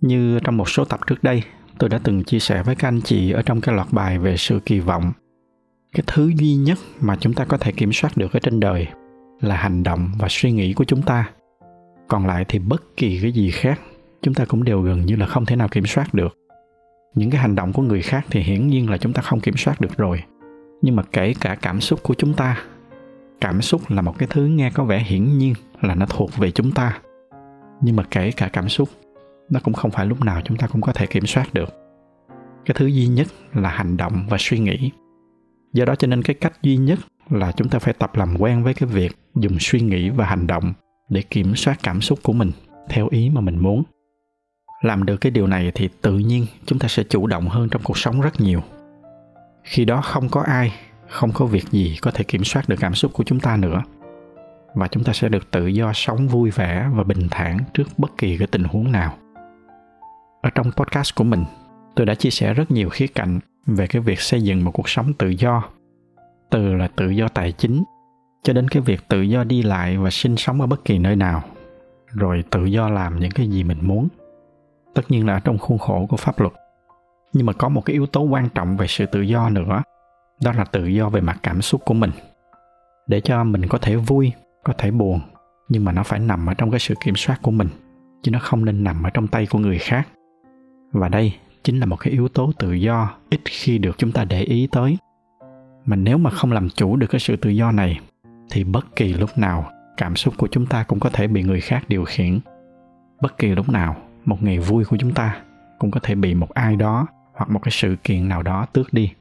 Như 0.00 0.38
trong 0.44 0.56
một 0.56 0.68
số 0.68 0.84
tập 0.84 1.00
trước 1.06 1.22
đây, 1.22 1.42
tôi 1.78 1.90
đã 1.90 1.98
từng 2.02 2.24
chia 2.24 2.38
sẻ 2.38 2.62
với 2.62 2.74
các 2.74 2.88
anh 2.88 3.00
chị 3.00 3.30
ở 3.30 3.42
trong 3.42 3.60
cái 3.60 3.74
loạt 3.74 3.88
bài 3.92 4.18
về 4.18 4.36
sự 4.36 4.60
kỳ 4.66 4.80
vọng 4.80 5.12
cái 5.94 6.04
thứ 6.06 6.32
duy 6.36 6.54
nhất 6.54 6.78
mà 7.00 7.16
chúng 7.20 7.34
ta 7.34 7.44
có 7.44 7.56
thể 7.56 7.72
kiểm 7.72 7.92
soát 7.92 8.16
được 8.16 8.32
ở 8.32 8.40
trên 8.40 8.60
đời 8.60 8.86
là 9.40 9.56
hành 9.56 9.82
động 9.82 10.10
và 10.18 10.28
suy 10.30 10.52
nghĩ 10.52 10.72
của 10.72 10.84
chúng 10.84 11.02
ta. 11.02 11.30
Còn 12.08 12.26
lại 12.26 12.44
thì 12.48 12.58
bất 12.58 12.82
kỳ 12.96 13.20
cái 13.22 13.32
gì 13.32 13.50
khác, 13.50 13.80
chúng 14.22 14.34
ta 14.34 14.44
cũng 14.44 14.64
đều 14.64 14.82
gần 14.82 15.06
như 15.06 15.16
là 15.16 15.26
không 15.26 15.46
thể 15.46 15.56
nào 15.56 15.68
kiểm 15.68 15.86
soát 15.86 16.14
được. 16.14 16.38
Những 17.14 17.30
cái 17.30 17.40
hành 17.40 17.54
động 17.54 17.72
của 17.72 17.82
người 17.82 18.02
khác 18.02 18.26
thì 18.30 18.40
hiển 18.40 18.68
nhiên 18.68 18.90
là 18.90 18.98
chúng 18.98 19.12
ta 19.12 19.22
không 19.22 19.40
kiểm 19.40 19.56
soát 19.56 19.80
được 19.80 19.96
rồi. 19.96 20.22
Nhưng 20.82 20.96
mà 20.96 21.02
kể 21.12 21.34
cả 21.40 21.56
cảm 21.62 21.80
xúc 21.80 22.00
của 22.02 22.14
chúng 22.14 22.34
ta, 22.34 22.62
cảm 23.40 23.62
xúc 23.62 23.90
là 23.90 24.02
một 24.02 24.18
cái 24.18 24.28
thứ 24.30 24.46
nghe 24.46 24.70
có 24.70 24.84
vẻ 24.84 24.98
hiển 24.98 25.38
nhiên 25.38 25.54
là 25.80 25.94
nó 25.94 26.06
thuộc 26.06 26.36
về 26.36 26.50
chúng 26.50 26.72
ta. 26.72 26.98
Nhưng 27.82 27.96
mà 27.96 28.02
kể 28.10 28.30
cả 28.30 28.48
cảm 28.52 28.68
xúc, 28.68 28.88
nó 29.50 29.60
cũng 29.62 29.74
không 29.74 29.90
phải 29.90 30.06
lúc 30.06 30.24
nào 30.24 30.40
chúng 30.44 30.56
ta 30.56 30.66
cũng 30.66 30.80
có 30.80 30.92
thể 30.92 31.06
kiểm 31.06 31.26
soát 31.26 31.54
được. 31.54 31.68
Cái 32.64 32.74
thứ 32.78 32.86
duy 32.86 33.06
nhất 33.06 33.26
là 33.54 33.68
hành 33.68 33.96
động 33.96 34.26
và 34.28 34.36
suy 34.40 34.58
nghĩ 34.58 34.90
do 35.74 35.84
đó 35.84 35.94
cho 35.94 36.06
nên 36.06 36.22
cái 36.22 36.34
cách 36.34 36.62
duy 36.62 36.76
nhất 36.76 36.98
là 37.30 37.52
chúng 37.52 37.68
ta 37.68 37.78
phải 37.78 37.94
tập 37.94 38.16
làm 38.16 38.36
quen 38.38 38.64
với 38.64 38.74
cái 38.74 38.88
việc 38.88 39.16
dùng 39.34 39.56
suy 39.60 39.80
nghĩ 39.80 40.10
và 40.10 40.26
hành 40.26 40.46
động 40.46 40.72
để 41.08 41.22
kiểm 41.22 41.56
soát 41.56 41.78
cảm 41.82 42.00
xúc 42.00 42.18
của 42.22 42.32
mình 42.32 42.50
theo 42.88 43.08
ý 43.10 43.30
mà 43.30 43.40
mình 43.40 43.58
muốn. 43.58 43.82
Làm 44.82 45.04
được 45.04 45.16
cái 45.16 45.30
điều 45.30 45.46
này 45.46 45.72
thì 45.74 45.88
tự 46.02 46.18
nhiên 46.18 46.46
chúng 46.66 46.78
ta 46.78 46.88
sẽ 46.88 47.02
chủ 47.02 47.26
động 47.26 47.48
hơn 47.48 47.68
trong 47.68 47.82
cuộc 47.84 47.98
sống 47.98 48.20
rất 48.20 48.40
nhiều. 48.40 48.60
Khi 49.64 49.84
đó 49.84 50.00
không 50.00 50.28
có 50.28 50.42
ai, 50.42 50.72
không 51.08 51.32
có 51.32 51.46
việc 51.46 51.64
gì 51.70 51.96
có 52.02 52.10
thể 52.10 52.24
kiểm 52.24 52.44
soát 52.44 52.68
được 52.68 52.76
cảm 52.80 52.94
xúc 52.94 53.12
của 53.14 53.24
chúng 53.24 53.40
ta 53.40 53.56
nữa. 53.56 53.82
Và 54.74 54.88
chúng 54.88 55.04
ta 55.04 55.12
sẽ 55.12 55.28
được 55.28 55.50
tự 55.50 55.66
do 55.66 55.92
sống 55.94 56.28
vui 56.28 56.50
vẻ 56.50 56.88
và 56.94 57.02
bình 57.02 57.28
thản 57.30 57.58
trước 57.74 57.88
bất 57.98 58.18
kỳ 58.18 58.38
cái 58.38 58.46
tình 58.46 58.64
huống 58.64 58.92
nào. 58.92 59.18
Ở 60.42 60.50
trong 60.54 60.72
podcast 60.72 61.14
của 61.14 61.24
mình, 61.24 61.44
tôi 61.96 62.06
đã 62.06 62.14
chia 62.14 62.30
sẻ 62.30 62.54
rất 62.54 62.70
nhiều 62.70 62.88
khía 62.88 63.06
cạnh 63.06 63.40
về 63.66 63.86
cái 63.86 64.02
việc 64.02 64.20
xây 64.20 64.42
dựng 64.42 64.64
một 64.64 64.70
cuộc 64.70 64.88
sống 64.88 65.12
tự 65.12 65.28
do, 65.28 65.62
từ 66.50 66.74
là 66.74 66.88
tự 66.96 67.10
do 67.10 67.28
tài 67.28 67.52
chính 67.52 67.84
cho 68.42 68.52
đến 68.52 68.68
cái 68.68 68.82
việc 68.82 69.00
tự 69.08 69.22
do 69.22 69.44
đi 69.44 69.62
lại 69.62 69.96
và 69.96 70.10
sinh 70.10 70.36
sống 70.36 70.60
ở 70.60 70.66
bất 70.66 70.84
kỳ 70.84 70.98
nơi 70.98 71.16
nào, 71.16 71.42
rồi 72.06 72.44
tự 72.50 72.64
do 72.64 72.88
làm 72.88 73.18
những 73.18 73.30
cái 73.30 73.48
gì 73.48 73.64
mình 73.64 73.78
muốn. 73.82 74.08
Tất 74.94 75.02
nhiên 75.08 75.26
là 75.26 75.40
trong 75.40 75.58
khuôn 75.58 75.78
khổ 75.78 76.06
của 76.10 76.16
pháp 76.16 76.40
luật. 76.40 76.52
Nhưng 77.32 77.46
mà 77.46 77.52
có 77.52 77.68
một 77.68 77.80
cái 77.80 77.94
yếu 77.94 78.06
tố 78.06 78.22
quan 78.22 78.48
trọng 78.48 78.76
về 78.76 78.86
sự 78.86 79.06
tự 79.06 79.20
do 79.20 79.48
nữa, 79.48 79.82
đó 80.42 80.52
là 80.52 80.64
tự 80.64 80.86
do 80.86 81.08
về 81.08 81.20
mặt 81.20 81.38
cảm 81.42 81.62
xúc 81.62 81.80
của 81.84 81.94
mình. 81.94 82.10
Để 83.06 83.20
cho 83.20 83.44
mình 83.44 83.68
có 83.68 83.78
thể 83.78 83.96
vui, 83.96 84.32
có 84.64 84.72
thể 84.78 84.90
buồn, 84.90 85.20
nhưng 85.68 85.84
mà 85.84 85.92
nó 85.92 86.02
phải 86.02 86.18
nằm 86.20 86.46
ở 86.46 86.54
trong 86.54 86.70
cái 86.70 86.80
sự 86.80 86.94
kiểm 87.04 87.16
soát 87.16 87.38
của 87.42 87.50
mình, 87.50 87.68
chứ 88.22 88.30
nó 88.30 88.38
không 88.38 88.64
nên 88.64 88.84
nằm 88.84 89.02
ở 89.02 89.10
trong 89.10 89.26
tay 89.26 89.46
của 89.46 89.58
người 89.58 89.78
khác. 89.78 90.08
Và 90.92 91.08
đây 91.08 91.34
chính 91.64 91.80
là 91.80 91.86
một 91.86 91.96
cái 91.96 92.12
yếu 92.12 92.28
tố 92.28 92.52
tự 92.58 92.72
do, 92.72 93.10
ít 93.30 93.40
khi 93.44 93.78
được 93.78 93.98
chúng 93.98 94.12
ta 94.12 94.24
để 94.24 94.40
ý 94.42 94.68
tới. 94.72 94.98
Mà 95.86 95.96
nếu 95.96 96.18
mà 96.18 96.30
không 96.30 96.52
làm 96.52 96.68
chủ 96.70 96.96
được 96.96 97.06
cái 97.10 97.20
sự 97.20 97.36
tự 97.36 97.50
do 97.50 97.72
này, 97.72 98.00
thì 98.50 98.64
bất 98.64 98.96
kỳ 98.96 99.14
lúc 99.14 99.38
nào, 99.38 99.70
cảm 99.96 100.16
xúc 100.16 100.34
của 100.38 100.48
chúng 100.50 100.66
ta 100.66 100.82
cũng 100.82 101.00
có 101.00 101.10
thể 101.12 101.26
bị 101.26 101.42
người 101.42 101.60
khác 101.60 101.84
điều 101.88 102.04
khiển. 102.04 102.38
Bất 103.20 103.38
kỳ 103.38 103.48
lúc 103.48 103.68
nào, 103.68 103.96
một 104.24 104.42
ngày 104.42 104.58
vui 104.58 104.84
của 104.84 104.96
chúng 104.96 105.14
ta 105.14 105.42
cũng 105.78 105.90
có 105.90 106.00
thể 106.02 106.14
bị 106.14 106.34
một 106.34 106.50
ai 106.50 106.76
đó 106.76 107.06
hoặc 107.34 107.50
một 107.50 107.60
cái 107.62 107.72
sự 107.72 107.96
kiện 108.04 108.28
nào 108.28 108.42
đó 108.42 108.66
tước 108.72 108.92
đi. 108.92 109.12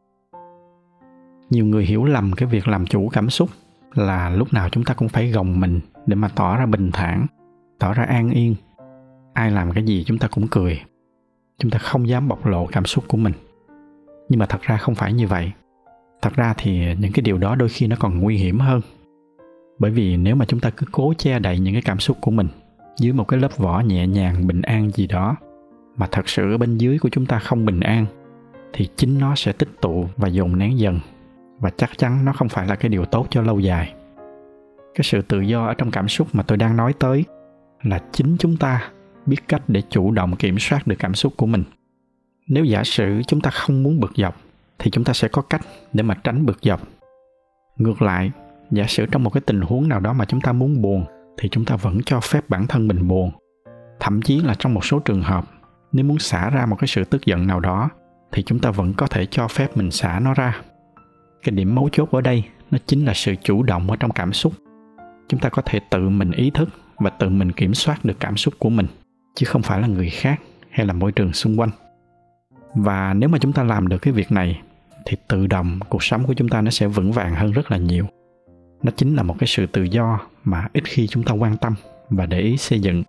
Nhiều 1.50 1.66
người 1.66 1.86
hiểu 1.86 2.06
lầm 2.06 2.32
cái 2.32 2.48
việc 2.48 2.68
làm 2.68 2.86
chủ 2.86 3.10
cảm 3.10 3.30
xúc 3.30 3.50
là 3.94 4.30
lúc 4.30 4.54
nào 4.54 4.70
chúng 4.70 4.84
ta 4.84 4.94
cũng 4.94 5.10
phải 5.10 5.32
gồng 5.32 5.60
mình 5.60 5.80
để 6.06 6.16
mà 6.16 6.30
tỏ 6.36 6.58
ra 6.58 6.66
bình 6.66 6.92
thản, 6.94 7.26
tỏ 7.80 7.94
ra 7.94 8.04
an 8.04 8.32
yên. 8.32 8.56
Ai 9.34 9.52
làm 9.52 9.72
cái 9.72 9.84
gì 9.84 10.04
chúng 10.08 10.18
ta 10.18 10.28
cũng 10.28 10.48
cười 10.48 10.82
chúng 11.58 11.72
ta 11.72 11.80
không 11.80 12.08
dám 12.08 12.28
bộc 12.28 12.46
lộ 12.46 12.66
cảm 12.66 12.86
xúc 12.86 13.04
của 13.08 13.18
mình. 13.18 13.34
Nhưng 14.30 14.40
mà 14.40 14.46
thật 14.46 14.62
ra 14.62 14.78
không 14.78 14.96
phải 14.96 15.14
như 15.14 15.28
vậy. 15.28 15.52
Thật 16.22 16.34
ra 16.36 16.54
thì 16.58 16.96
những 16.96 17.12
cái 17.12 17.22
điều 17.22 17.38
đó 17.38 17.56
đôi 17.56 17.70
khi 17.70 17.88
nó 17.88 17.96
còn 18.00 18.20
nguy 18.20 18.38
hiểm 18.38 18.60
hơn. 18.60 18.82
Bởi 19.80 19.92
vì 19.92 20.18
nếu 20.18 20.36
mà 20.36 20.46
chúng 20.46 20.60
ta 20.60 20.70
cứ 20.70 20.86
cố 20.92 21.14
che 21.18 21.40
đậy 21.40 21.60
những 21.60 21.74
cái 21.74 21.82
cảm 21.82 22.00
xúc 22.00 22.18
của 22.22 22.32
mình 22.32 22.48
dưới 22.98 23.14
một 23.14 23.28
cái 23.28 23.40
lớp 23.40 23.58
vỏ 23.58 23.80
nhẹ 23.80 24.08
nhàng, 24.08 24.48
bình 24.48 24.62
an 24.62 24.90
gì 24.92 25.08
đó, 25.08 25.36
mà 25.98 26.08
thật 26.12 26.30
sự 26.30 26.52
ở 26.52 26.58
bên 26.58 26.78
dưới 26.78 27.00
của 27.00 27.10
chúng 27.10 27.26
ta 27.26 27.40
không 27.40 27.66
bình 27.66 27.80
an, 27.80 28.06
thì 28.74 28.90
chính 28.96 29.20
nó 29.20 29.36
sẽ 29.36 29.52
tích 29.52 29.70
tụ 29.82 30.06
và 30.18 30.28
dồn 30.28 30.60
nén 30.60 30.80
dần. 30.80 31.00
Và 31.60 31.70
chắc 31.70 31.98
chắn 31.98 32.26
nó 32.26 32.34
không 32.34 32.50
phải 32.50 32.68
là 32.68 32.76
cái 32.76 32.90
điều 32.90 33.06
tốt 33.06 33.28
cho 33.30 33.42
lâu 33.42 33.60
dài. 33.60 33.94
Cái 34.96 35.04
sự 35.04 35.22
tự 35.22 35.42
do 35.42 35.66
ở 35.66 35.74
trong 35.74 35.92
cảm 35.92 36.08
xúc 36.08 36.28
mà 36.34 36.44
tôi 36.44 36.58
đang 36.58 36.78
nói 36.78 36.94
tới 37.00 37.26
là 37.84 38.00
chính 38.12 38.38
chúng 38.40 38.58
ta 38.58 38.90
biết 39.26 39.48
cách 39.48 39.62
để 39.68 39.82
chủ 39.90 40.12
động 40.12 40.36
kiểm 40.36 40.60
soát 40.60 40.88
được 40.88 40.96
cảm 41.00 41.16
xúc 41.16 41.34
của 41.38 41.46
mình. 41.46 41.64
Nếu 42.48 42.66
giả 42.66 42.84
sử 42.84 43.22
chúng 43.28 43.42
ta 43.42 43.50
không 43.50 43.84
muốn 43.84 44.00
bực 44.00 44.12
dọc, 44.18 44.38
thì 44.80 44.92
chúng 44.92 45.04
ta 45.04 45.14
sẽ 45.14 45.28
có 45.28 45.42
cách 45.42 45.62
để 45.94 46.04
mà 46.04 46.16
tránh 46.24 46.46
bực 46.46 46.58
dọc. 46.62 46.82
Ngược 47.78 48.02
lại, 48.02 48.32
giả 48.72 48.86
sử 48.88 49.06
trong 49.06 49.24
một 49.24 49.30
cái 49.30 49.42
tình 49.42 49.62
huống 49.62 49.90
nào 49.90 50.00
đó 50.00 50.14
mà 50.14 50.26
chúng 50.26 50.42
ta 50.42 50.52
muốn 50.52 50.82
buồn, 50.82 51.06
thì 51.38 51.50
chúng 51.50 51.66
ta 51.66 51.76
vẫn 51.76 52.04
cho 52.06 52.20
phép 52.20 52.50
bản 52.50 52.68
thân 52.68 52.88
mình 52.88 53.08
buồn. 53.08 53.32
Thậm 54.00 54.22
chí 54.22 54.40
là 54.40 54.56
trong 54.60 54.74
một 54.74 54.86
số 54.86 55.00
trường 55.00 55.22
hợp, 55.22 55.46
nếu 55.92 56.06
muốn 56.06 56.20
xả 56.20 56.50
ra 56.50 56.66
một 56.66 56.76
cái 56.80 56.88
sự 56.88 57.04
tức 57.04 57.26
giận 57.26 57.48
nào 57.48 57.60
đó, 57.60 57.90
thì 58.32 58.44
chúng 58.44 58.60
ta 58.60 58.72
vẫn 58.72 58.94
có 58.94 59.08
thể 59.08 59.26
cho 59.26 59.48
phép 59.48 59.78
mình 59.78 59.92
xả 59.92 60.20
nó 60.20 60.34
ra. 60.34 60.62
Cái 61.44 61.56
điểm 61.56 61.76
mấu 61.76 61.90
chốt 61.92 62.12
ở 62.12 62.22
đây, 62.22 62.44
nó 62.72 62.78
chính 62.86 63.06
là 63.06 63.14
sự 63.14 63.36
chủ 63.44 63.64
động 63.64 63.92
ở 63.92 63.96
trong 63.96 64.12
cảm 64.12 64.34
xúc. 64.34 64.54
Chúng 65.28 65.40
ta 65.40 65.50
có 65.50 65.62
thể 65.66 65.80
tự 65.92 66.10
mình 66.10 66.32
ý 66.32 66.50
thức 66.50 66.70
và 66.98 67.10
tự 67.10 67.30
mình 67.30 67.52
kiểm 67.52 67.74
soát 67.74 68.06
được 68.06 68.20
cảm 68.20 68.38
xúc 68.38 68.54
của 68.60 68.70
mình 68.70 68.88
chứ 69.36 69.46
không 69.46 69.62
phải 69.62 69.82
là 69.82 69.88
người 69.88 70.10
khác 70.10 70.42
hay 70.70 70.86
là 70.86 70.94
môi 70.94 71.12
trường 71.12 71.34
xung 71.34 71.60
quanh. 71.60 71.70
Và 72.76 73.14
nếu 73.14 73.30
mà 73.30 73.38
chúng 73.38 73.54
ta 73.54 73.64
làm 73.64 73.88
được 73.88 73.98
cái 73.98 74.14
việc 74.14 74.32
này, 74.32 74.62
thì 75.06 75.18
tự 75.28 75.48
động 75.48 75.80
cuộc 75.90 76.04
sống 76.04 76.24
của 76.28 76.34
chúng 76.34 76.50
ta 76.50 76.62
nó 76.62 76.72
sẽ 76.72 76.88
vững 76.88 77.12
vàng 77.12 77.36
hơn 77.36 77.52
rất 77.52 77.72
là 77.72 77.78
nhiều. 77.78 78.06
Nó 78.84 78.92
chính 78.96 79.16
là 79.16 79.24
một 79.24 79.36
cái 79.40 79.48
sự 79.48 79.66
tự 79.66 79.84
do 79.84 80.20
mà 80.44 80.68
ít 80.74 80.84
khi 80.84 81.08
chúng 81.08 81.24
ta 81.24 81.34
quan 81.34 81.58
tâm 81.58 81.74
và 82.10 82.26
để 82.26 82.40
ý 82.40 82.58
xây 82.58 82.80
dựng. 82.80 83.04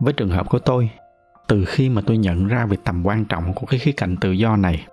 Với 0.00 0.12
trường 0.12 0.30
hợp 0.30 0.50
của 0.50 0.58
tôi, 0.58 0.90
từ 1.48 1.64
khi 1.64 1.88
mà 1.88 2.02
tôi 2.06 2.16
nhận 2.16 2.46
ra 2.46 2.66
về 2.66 2.76
tầm 2.84 3.06
quan 3.06 3.24
trọng 3.24 3.54
của 3.54 3.66
cái 3.66 3.80
khía 3.80 3.92
cạnh 3.92 4.16
tự 4.16 4.32
do 4.32 4.56
này, 4.56 4.86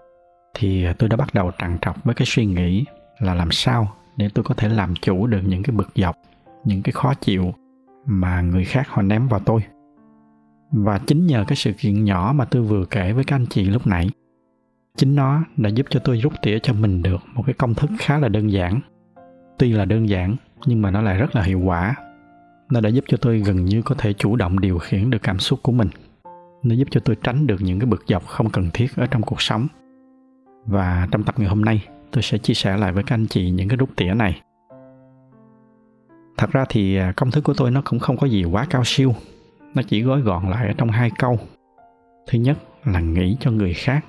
thì 0.53 0.85
tôi 0.97 1.09
đã 1.09 1.17
bắt 1.17 1.33
đầu 1.33 1.51
trằn 1.57 1.77
trọc 1.81 2.03
với 2.03 2.15
cái 2.15 2.25
suy 2.25 2.45
nghĩ 2.45 2.85
là 3.19 3.33
làm 3.33 3.51
sao 3.51 3.91
để 4.17 4.29
tôi 4.33 4.43
có 4.43 4.55
thể 4.55 4.69
làm 4.69 4.93
chủ 4.95 5.27
được 5.27 5.41
những 5.45 5.63
cái 5.63 5.75
bực 5.75 5.89
dọc, 5.95 6.15
những 6.65 6.83
cái 6.83 6.91
khó 6.91 7.13
chịu 7.13 7.53
mà 8.05 8.41
người 8.41 8.65
khác 8.65 8.87
họ 8.89 9.01
ném 9.01 9.27
vào 9.27 9.39
tôi 9.39 9.61
và 10.71 10.99
chính 11.07 11.27
nhờ 11.27 11.45
cái 11.47 11.55
sự 11.55 11.71
kiện 11.73 12.03
nhỏ 12.03 12.33
mà 12.35 12.45
tôi 12.45 12.61
vừa 12.61 12.85
kể 12.85 13.13
với 13.13 13.23
các 13.23 13.35
anh 13.35 13.45
chị 13.45 13.65
lúc 13.65 13.87
nãy. 13.87 14.09
Chính 14.97 15.15
nó 15.15 15.43
đã 15.57 15.69
giúp 15.69 15.85
cho 15.89 15.99
tôi 16.03 16.17
rút 16.17 16.33
tỉa 16.41 16.59
cho 16.59 16.73
mình 16.73 17.03
được 17.03 17.21
một 17.33 17.43
cái 17.45 17.53
công 17.53 17.73
thức 17.73 17.89
khá 17.99 18.19
là 18.19 18.29
đơn 18.29 18.51
giản. 18.51 18.79
Tuy 19.57 19.71
là 19.71 19.85
đơn 19.85 20.09
giản, 20.09 20.35
nhưng 20.65 20.81
mà 20.81 20.91
nó 20.91 21.01
lại 21.01 21.17
rất 21.17 21.35
là 21.35 21.41
hiệu 21.41 21.59
quả. 21.59 21.95
Nó 22.71 22.81
đã 22.81 22.89
giúp 22.89 23.05
cho 23.07 23.17
tôi 23.17 23.39
gần 23.39 23.65
như 23.65 23.81
có 23.81 23.95
thể 23.97 24.13
chủ 24.13 24.35
động 24.35 24.59
điều 24.59 24.77
khiển 24.77 25.09
được 25.09 25.23
cảm 25.23 25.39
xúc 25.39 25.59
của 25.63 25.71
mình. 25.71 25.89
Nó 26.63 26.75
giúp 26.75 26.87
cho 26.91 27.01
tôi 27.05 27.17
tránh 27.23 27.47
được 27.47 27.61
những 27.61 27.79
cái 27.79 27.85
bực 27.85 28.03
dọc 28.07 28.27
không 28.27 28.49
cần 28.49 28.69
thiết 28.73 28.95
ở 28.95 29.05
trong 29.05 29.21
cuộc 29.21 29.41
sống. 29.41 29.67
Và 30.65 31.07
trong 31.11 31.23
tập 31.23 31.35
ngày 31.37 31.47
hôm 31.47 31.61
nay, 31.65 31.85
tôi 32.11 32.23
sẽ 32.23 32.37
chia 32.37 32.53
sẻ 32.53 32.77
lại 32.77 32.91
với 32.91 33.03
các 33.03 33.15
anh 33.15 33.27
chị 33.27 33.49
những 33.49 33.69
cái 33.69 33.77
rút 33.77 33.89
tỉa 33.95 34.13
này. 34.13 34.41
Thật 36.37 36.51
ra 36.51 36.65
thì 36.69 36.95
à, 36.97 37.13
công 37.17 37.31
thức 37.31 37.43
của 37.43 37.53
tôi 37.53 37.71
nó 37.71 37.81
cũng 37.85 37.99
không 37.99 38.17
có 38.17 38.27
gì 38.27 38.43
quá 38.43 38.65
cao 38.69 38.81
siêu 38.85 39.15
nó 39.75 39.81
chỉ 39.87 40.01
gói 40.01 40.21
gọn 40.21 40.49
lại 40.49 40.67
ở 40.67 40.73
trong 40.77 40.89
hai 40.89 41.11
câu. 41.19 41.39
Thứ 42.27 42.39
nhất 42.39 42.57
là 42.85 42.99
nghĩ 42.99 43.37
cho 43.39 43.51
người 43.51 43.73
khác 43.73 44.05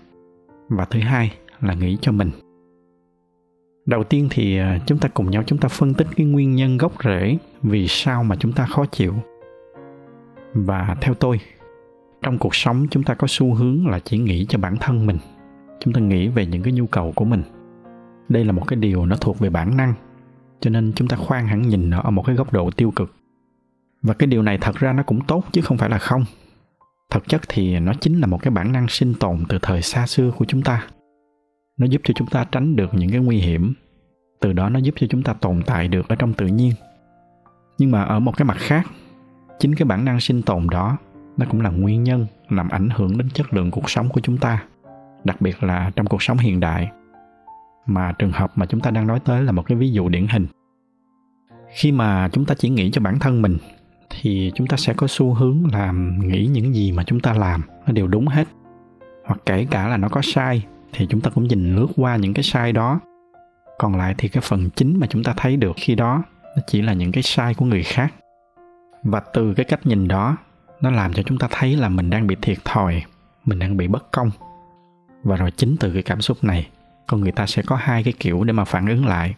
và 0.68 0.84
thứ 0.84 1.00
hai 1.00 1.32
là 1.60 1.74
nghĩ 1.74 1.98
cho 2.00 2.12
mình. 2.12 2.30
Đầu 3.86 4.04
tiên 4.04 4.28
thì 4.30 4.58
à, 4.58 4.78
chúng 4.86 4.98
ta 4.98 5.08
cùng 5.08 5.30
nhau 5.30 5.42
chúng 5.46 5.58
ta 5.58 5.68
phân 5.68 5.94
tích 5.94 6.06
cái 6.16 6.26
nguyên 6.26 6.54
nhân 6.54 6.78
gốc 6.78 6.92
rễ 7.04 7.38
vì 7.62 7.88
sao 7.88 8.24
mà 8.24 8.36
chúng 8.36 8.52
ta 8.52 8.66
khó 8.66 8.84
chịu. 8.86 9.14
Và 10.54 10.96
theo 11.00 11.14
tôi, 11.14 11.40
trong 12.22 12.38
cuộc 12.38 12.54
sống 12.54 12.86
chúng 12.90 13.02
ta 13.02 13.14
có 13.14 13.26
xu 13.30 13.54
hướng 13.54 13.86
là 13.86 13.98
chỉ 13.98 14.18
nghĩ 14.18 14.46
cho 14.48 14.58
bản 14.58 14.76
thân 14.80 15.06
mình. 15.06 15.18
Chúng 15.80 15.92
ta 15.92 16.00
nghĩ 16.00 16.28
về 16.28 16.46
những 16.46 16.62
cái 16.62 16.72
nhu 16.72 16.86
cầu 16.86 17.12
của 17.16 17.24
mình. 17.24 17.42
Đây 18.28 18.44
là 18.44 18.52
một 18.52 18.68
cái 18.68 18.76
điều 18.76 19.06
nó 19.06 19.16
thuộc 19.16 19.38
về 19.38 19.50
bản 19.50 19.76
năng, 19.76 19.94
cho 20.60 20.70
nên 20.70 20.92
chúng 20.96 21.08
ta 21.08 21.16
khoan 21.16 21.46
hẳn 21.46 21.62
nhìn 21.62 21.90
nó 21.90 22.00
ở 22.00 22.10
một 22.10 22.26
cái 22.26 22.36
góc 22.36 22.52
độ 22.52 22.70
tiêu 22.70 22.90
cực 22.96 23.14
và 24.02 24.14
cái 24.14 24.26
điều 24.26 24.42
này 24.42 24.58
thật 24.58 24.74
ra 24.76 24.92
nó 24.92 25.02
cũng 25.02 25.20
tốt, 25.26 25.44
chứ 25.52 25.60
không 25.60 25.78
phải 25.78 25.90
là 25.90 25.98
không. 25.98 26.24
Thực 27.10 27.28
chất 27.28 27.40
thì 27.48 27.78
nó 27.78 27.92
chính 28.00 28.20
là 28.20 28.26
một 28.26 28.42
cái 28.42 28.50
bản 28.50 28.72
năng 28.72 28.88
sinh 28.88 29.14
tồn 29.20 29.38
từ 29.48 29.58
thời 29.62 29.82
xa 29.82 30.06
xưa 30.06 30.30
của 30.30 30.44
chúng 30.44 30.62
ta. 30.62 30.86
Nó 31.78 31.86
giúp 31.86 32.00
cho 32.04 32.14
chúng 32.16 32.28
ta 32.28 32.44
tránh 32.52 32.76
được 32.76 32.94
những 32.94 33.10
cái 33.10 33.20
nguy 33.20 33.38
hiểm. 33.38 33.74
Từ 34.40 34.52
đó 34.52 34.68
nó 34.68 34.78
giúp 34.78 34.94
cho 34.96 35.06
chúng 35.10 35.22
ta 35.22 35.32
tồn 35.32 35.62
tại 35.66 35.88
được 35.88 36.08
ở 36.08 36.16
trong 36.16 36.32
tự 36.32 36.46
nhiên. 36.46 36.72
Nhưng 37.78 37.90
mà 37.90 38.02
ở 38.02 38.20
một 38.20 38.36
cái 38.36 38.44
mặt 38.44 38.56
khác, 38.58 38.86
chính 39.58 39.74
cái 39.74 39.86
bản 39.86 40.04
năng 40.04 40.20
sinh 40.20 40.42
tồn 40.42 40.66
đó, 40.70 40.96
nó 41.36 41.46
cũng 41.50 41.60
là 41.60 41.70
nguyên 41.70 42.02
nhân 42.02 42.26
làm 42.48 42.68
ảnh 42.68 42.88
hưởng 42.90 43.18
đến 43.18 43.28
chất 43.30 43.54
lượng 43.54 43.70
cuộc 43.70 43.90
sống 43.90 44.08
của 44.08 44.20
chúng 44.20 44.38
ta, 44.38 44.64
đặc 45.24 45.40
biệt 45.40 45.62
là 45.62 45.90
trong 45.96 46.06
cuộc 46.06 46.22
sống 46.22 46.38
hiện 46.38 46.60
đại. 46.60 46.90
Mà 47.86 48.12
trường 48.12 48.32
hợp 48.32 48.52
mà 48.54 48.66
chúng 48.66 48.80
ta 48.80 48.90
đang 48.90 49.06
nói 49.06 49.20
tới 49.20 49.42
là 49.42 49.52
một 49.52 49.66
cái 49.66 49.78
ví 49.78 49.92
dụ 49.92 50.08
điển 50.08 50.26
hình. 50.28 50.46
Khi 51.74 51.92
mà 51.92 52.28
chúng 52.32 52.44
ta 52.44 52.54
chỉ 52.58 52.68
nghĩ 52.68 52.90
cho 52.90 53.00
bản 53.00 53.18
thân 53.18 53.42
mình 53.42 53.58
thì 54.20 54.52
chúng 54.54 54.66
ta 54.66 54.76
sẽ 54.76 54.94
có 54.94 55.06
xu 55.06 55.34
hướng 55.34 55.66
làm, 55.72 56.18
nghĩ 56.28 56.46
những 56.46 56.74
gì 56.74 56.92
mà 56.92 57.04
chúng 57.04 57.20
ta 57.20 57.32
làm, 57.32 57.62
nó 57.86 57.92
đều 57.92 58.06
đúng 58.06 58.26
hết. 58.26 58.48
Hoặc 59.24 59.40
kể 59.46 59.66
cả 59.70 59.88
là 59.88 59.96
nó 59.96 60.08
có 60.08 60.20
sai, 60.24 60.64
thì 60.92 61.06
chúng 61.10 61.20
ta 61.20 61.30
cũng 61.30 61.44
nhìn 61.44 61.76
lướt 61.76 61.86
qua 61.96 62.16
những 62.16 62.34
cái 62.34 62.42
sai 62.42 62.72
đó. 62.72 63.00
Còn 63.78 63.96
lại 63.96 64.14
thì 64.18 64.28
cái 64.28 64.40
phần 64.40 64.70
chính 64.70 65.00
mà 65.00 65.06
chúng 65.10 65.24
ta 65.24 65.34
thấy 65.36 65.56
được 65.56 65.72
khi 65.76 65.94
đó, 65.94 66.22
nó 66.56 66.62
chỉ 66.66 66.82
là 66.82 66.92
những 66.92 67.12
cái 67.12 67.22
sai 67.22 67.54
của 67.54 67.64
người 67.64 67.82
khác. 67.82 68.14
Và 69.02 69.20
từ 69.20 69.54
cái 69.54 69.64
cách 69.64 69.86
nhìn 69.86 70.08
đó, 70.08 70.36
nó 70.80 70.90
làm 70.90 71.12
cho 71.12 71.22
chúng 71.22 71.38
ta 71.38 71.48
thấy 71.50 71.76
là 71.76 71.88
mình 71.88 72.10
đang 72.10 72.26
bị 72.26 72.36
thiệt 72.42 72.58
thòi, 72.64 73.02
mình 73.44 73.58
đang 73.58 73.76
bị 73.76 73.88
bất 73.88 74.12
công. 74.12 74.30
Và 75.24 75.36
rồi 75.36 75.50
chính 75.50 75.76
từ 75.80 75.92
cái 75.92 76.02
cảm 76.02 76.20
xúc 76.20 76.44
này, 76.44 76.68
con 77.06 77.20
người 77.20 77.32
ta 77.32 77.46
sẽ 77.46 77.62
có 77.66 77.76
hai 77.76 78.02
cái 78.02 78.12
kiểu 78.18 78.44
để 78.44 78.52
mà 78.52 78.64
phản 78.64 78.86
ứng 78.86 79.06
lại. 79.06 79.34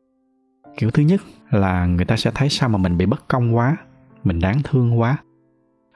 Kiểu 0.76 0.90
thứ 0.90 1.02
nhất 1.02 1.20
là 1.50 1.86
người 1.86 2.04
ta 2.04 2.16
sẽ 2.16 2.30
thấy 2.34 2.48
sao 2.48 2.68
mà 2.68 2.78
mình 2.78 2.98
bị 2.98 3.06
bất 3.06 3.28
công 3.28 3.56
quá 3.56 3.76
mình 4.24 4.40
đáng 4.40 4.62
thương 4.64 5.00
quá. 5.00 5.16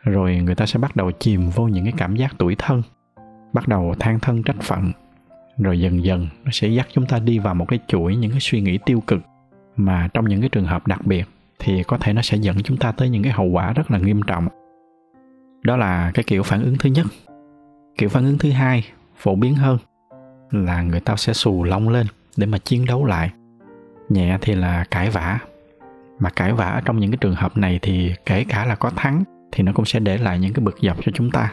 Rồi 0.03 0.37
người 0.37 0.55
ta 0.55 0.67
sẽ 0.67 0.79
bắt 0.79 0.97
đầu 0.97 1.11
chìm 1.11 1.51
vô 1.51 1.69
những 1.69 1.85
cái 1.85 1.95
cảm 1.97 2.17
giác 2.17 2.35
tuổi 2.39 2.55
thân, 2.59 2.83
bắt 3.53 3.69
đầu 3.69 3.95
than 3.99 4.21
thân 4.21 4.43
trách 4.43 4.63
phận. 4.63 4.93
Rồi 5.59 5.81
dần 5.81 6.05
dần 6.05 6.27
nó 6.45 6.51
sẽ 6.53 6.69
dắt 6.69 6.87
chúng 6.93 7.07
ta 7.07 7.19
đi 7.19 7.39
vào 7.39 7.55
một 7.55 7.65
cái 7.69 7.79
chuỗi 7.87 8.17
những 8.17 8.31
cái 8.31 8.41
suy 8.41 8.61
nghĩ 8.61 8.79
tiêu 8.87 9.03
cực 9.07 9.21
mà 9.77 10.09
trong 10.15 10.29
những 10.29 10.41
cái 10.41 10.49
trường 10.49 10.65
hợp 10.65 10.87
đặc 10.87 11.07
biệt 11.07 11.29
thì 11.59 11.83
có 11.83 11.99
thể 11.99 12.13
nó 12.13 12.23
sẽ 12.23 12.37
dẫn 12.37 12.63
chúng 12.63 12.77
ta 12.77 12.93
tới 12.93 13.09
những 13.09 13.23
cái 13.23 13.33
hậu 13.33 13.47
quả 13.47 13.73
rất 13.73 13.91
là 13.91 13.99
nghiêm 13.99 14.21
trọng. 14.27 14.49
Đó 15.63 15.77
là 15.77 16.11
cái 16.15 16.25
kiểu 16.27 16.43
phản 16.43 16.63
ứng 16.63 16.77
thứ 16.79 16.91
nhất. 16.91 17.07
Kiểu 17.99 18.09
phản 18.09 18.25
ứng 18.25 18.39
thứ 18.39 18.51
hai, 18.51 18.85
phổ 19.17 19.35
biến 19.35 19.55
hơn, 19.55 19.79
là 20.51 20.83
người 20.83 21.01
ta 21.01 21.17
sẽ 21.17 21.33
xù 21.33 21.65
lông 21.65 21.89
lên 21.89 22.07
để 22.37 22.47
mà 22.47 22.59
chiến 22.59 22.87
đấu 22.87 23.05
lại. 23.05 23.31
Nhẹ 24.09 24.39
thì 24.41 24.55
là 24.55 24.85
cãi 24.91 25.11
vã 25.11 25.39
mà 26.19 26.31
cãi 26.31 26.53
vã 26.53 26.65
ở 26.65 26.81
trong 26.85 26.99
những 26.99 27.11
cái 27.11 27.19
trường 27.21 27.35
hợp 27.35 27.57
này 27.57 27.79
thì 27.83 28.13
kể 28.27 28.45
cả 28.49 28.67
là 28.67 28.75
có 28.75 28.91
thắng 28.91 29.25
thì 29.53 29.63
nó 29.63 29.73
cũng 29.73 29.85
sẽ 29.85 30.01
để 30.01 30.19
lại 30.19 30.39
những 30.39 30.53
cái 30.53 30.65
bực 30.65 30.77
dọc 30.83 30.97
cho 31.05 31.13
chúng 31.15 31.31
ta. 31.31 31.53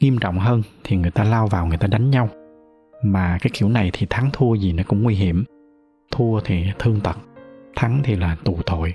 Nghiêm 0.00 0.18
trọng 0.18 0.38
hơn 0.38 0.62
thì 0.84 0.96
người 0.96 1.10
ta 1.10 1.24
lao 1.24 1.46
vào 1.46 1.66
người 1.66 1.78
ta 1.78 1.86
đánh 1.86 2.10
nhau. 2.10 2.28
Mà 3.02 3.38
cái 3.40 3.50
kiểu 3.54 3.68
này 3.68 3.90
thì 3.92 4.06
thắng 4.10 4.30
thua 4.32 4.54
gì 4.54 4.72
nó 4.72 4.82
cũng 4.86 5.02
nguy 5.02 5.14
hiểm. 5.14 5.44
Thua 6.10 6.40
thì 6.40 6.64
thương 6.78 7.00
tật, 7.00 7.16
thắng 7.76 8.00
thì 8.04 8.16
là 8.16 8.36
tù 8.44 8.58
tội. 8.66 8.94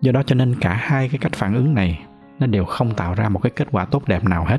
Do 0.00 0.12
đó 0.12 0.22
cho 0.26 0.34
nên 0.34 0.54
cả 0.60 0.74
hai 0.74 1.08
cái 1.08 1.18
cách 1.18 1.32
phản 1.32 1.54
ứng 1.54 1.74
này 1.74 2.06
nó 2.38 2.46
đều 2.46 2.64
không 2.64 2.94
tạo 2.94 3.14
ra 3.14 3.28
một 3.28 3.40
cái 3.42 3.52
kết 3.56 3.68
quả 3.70 3.84
tốt 3.84 4.08
đẹp 4.08 4.24
nào 4.24 4.44
hết. 4.44 4.58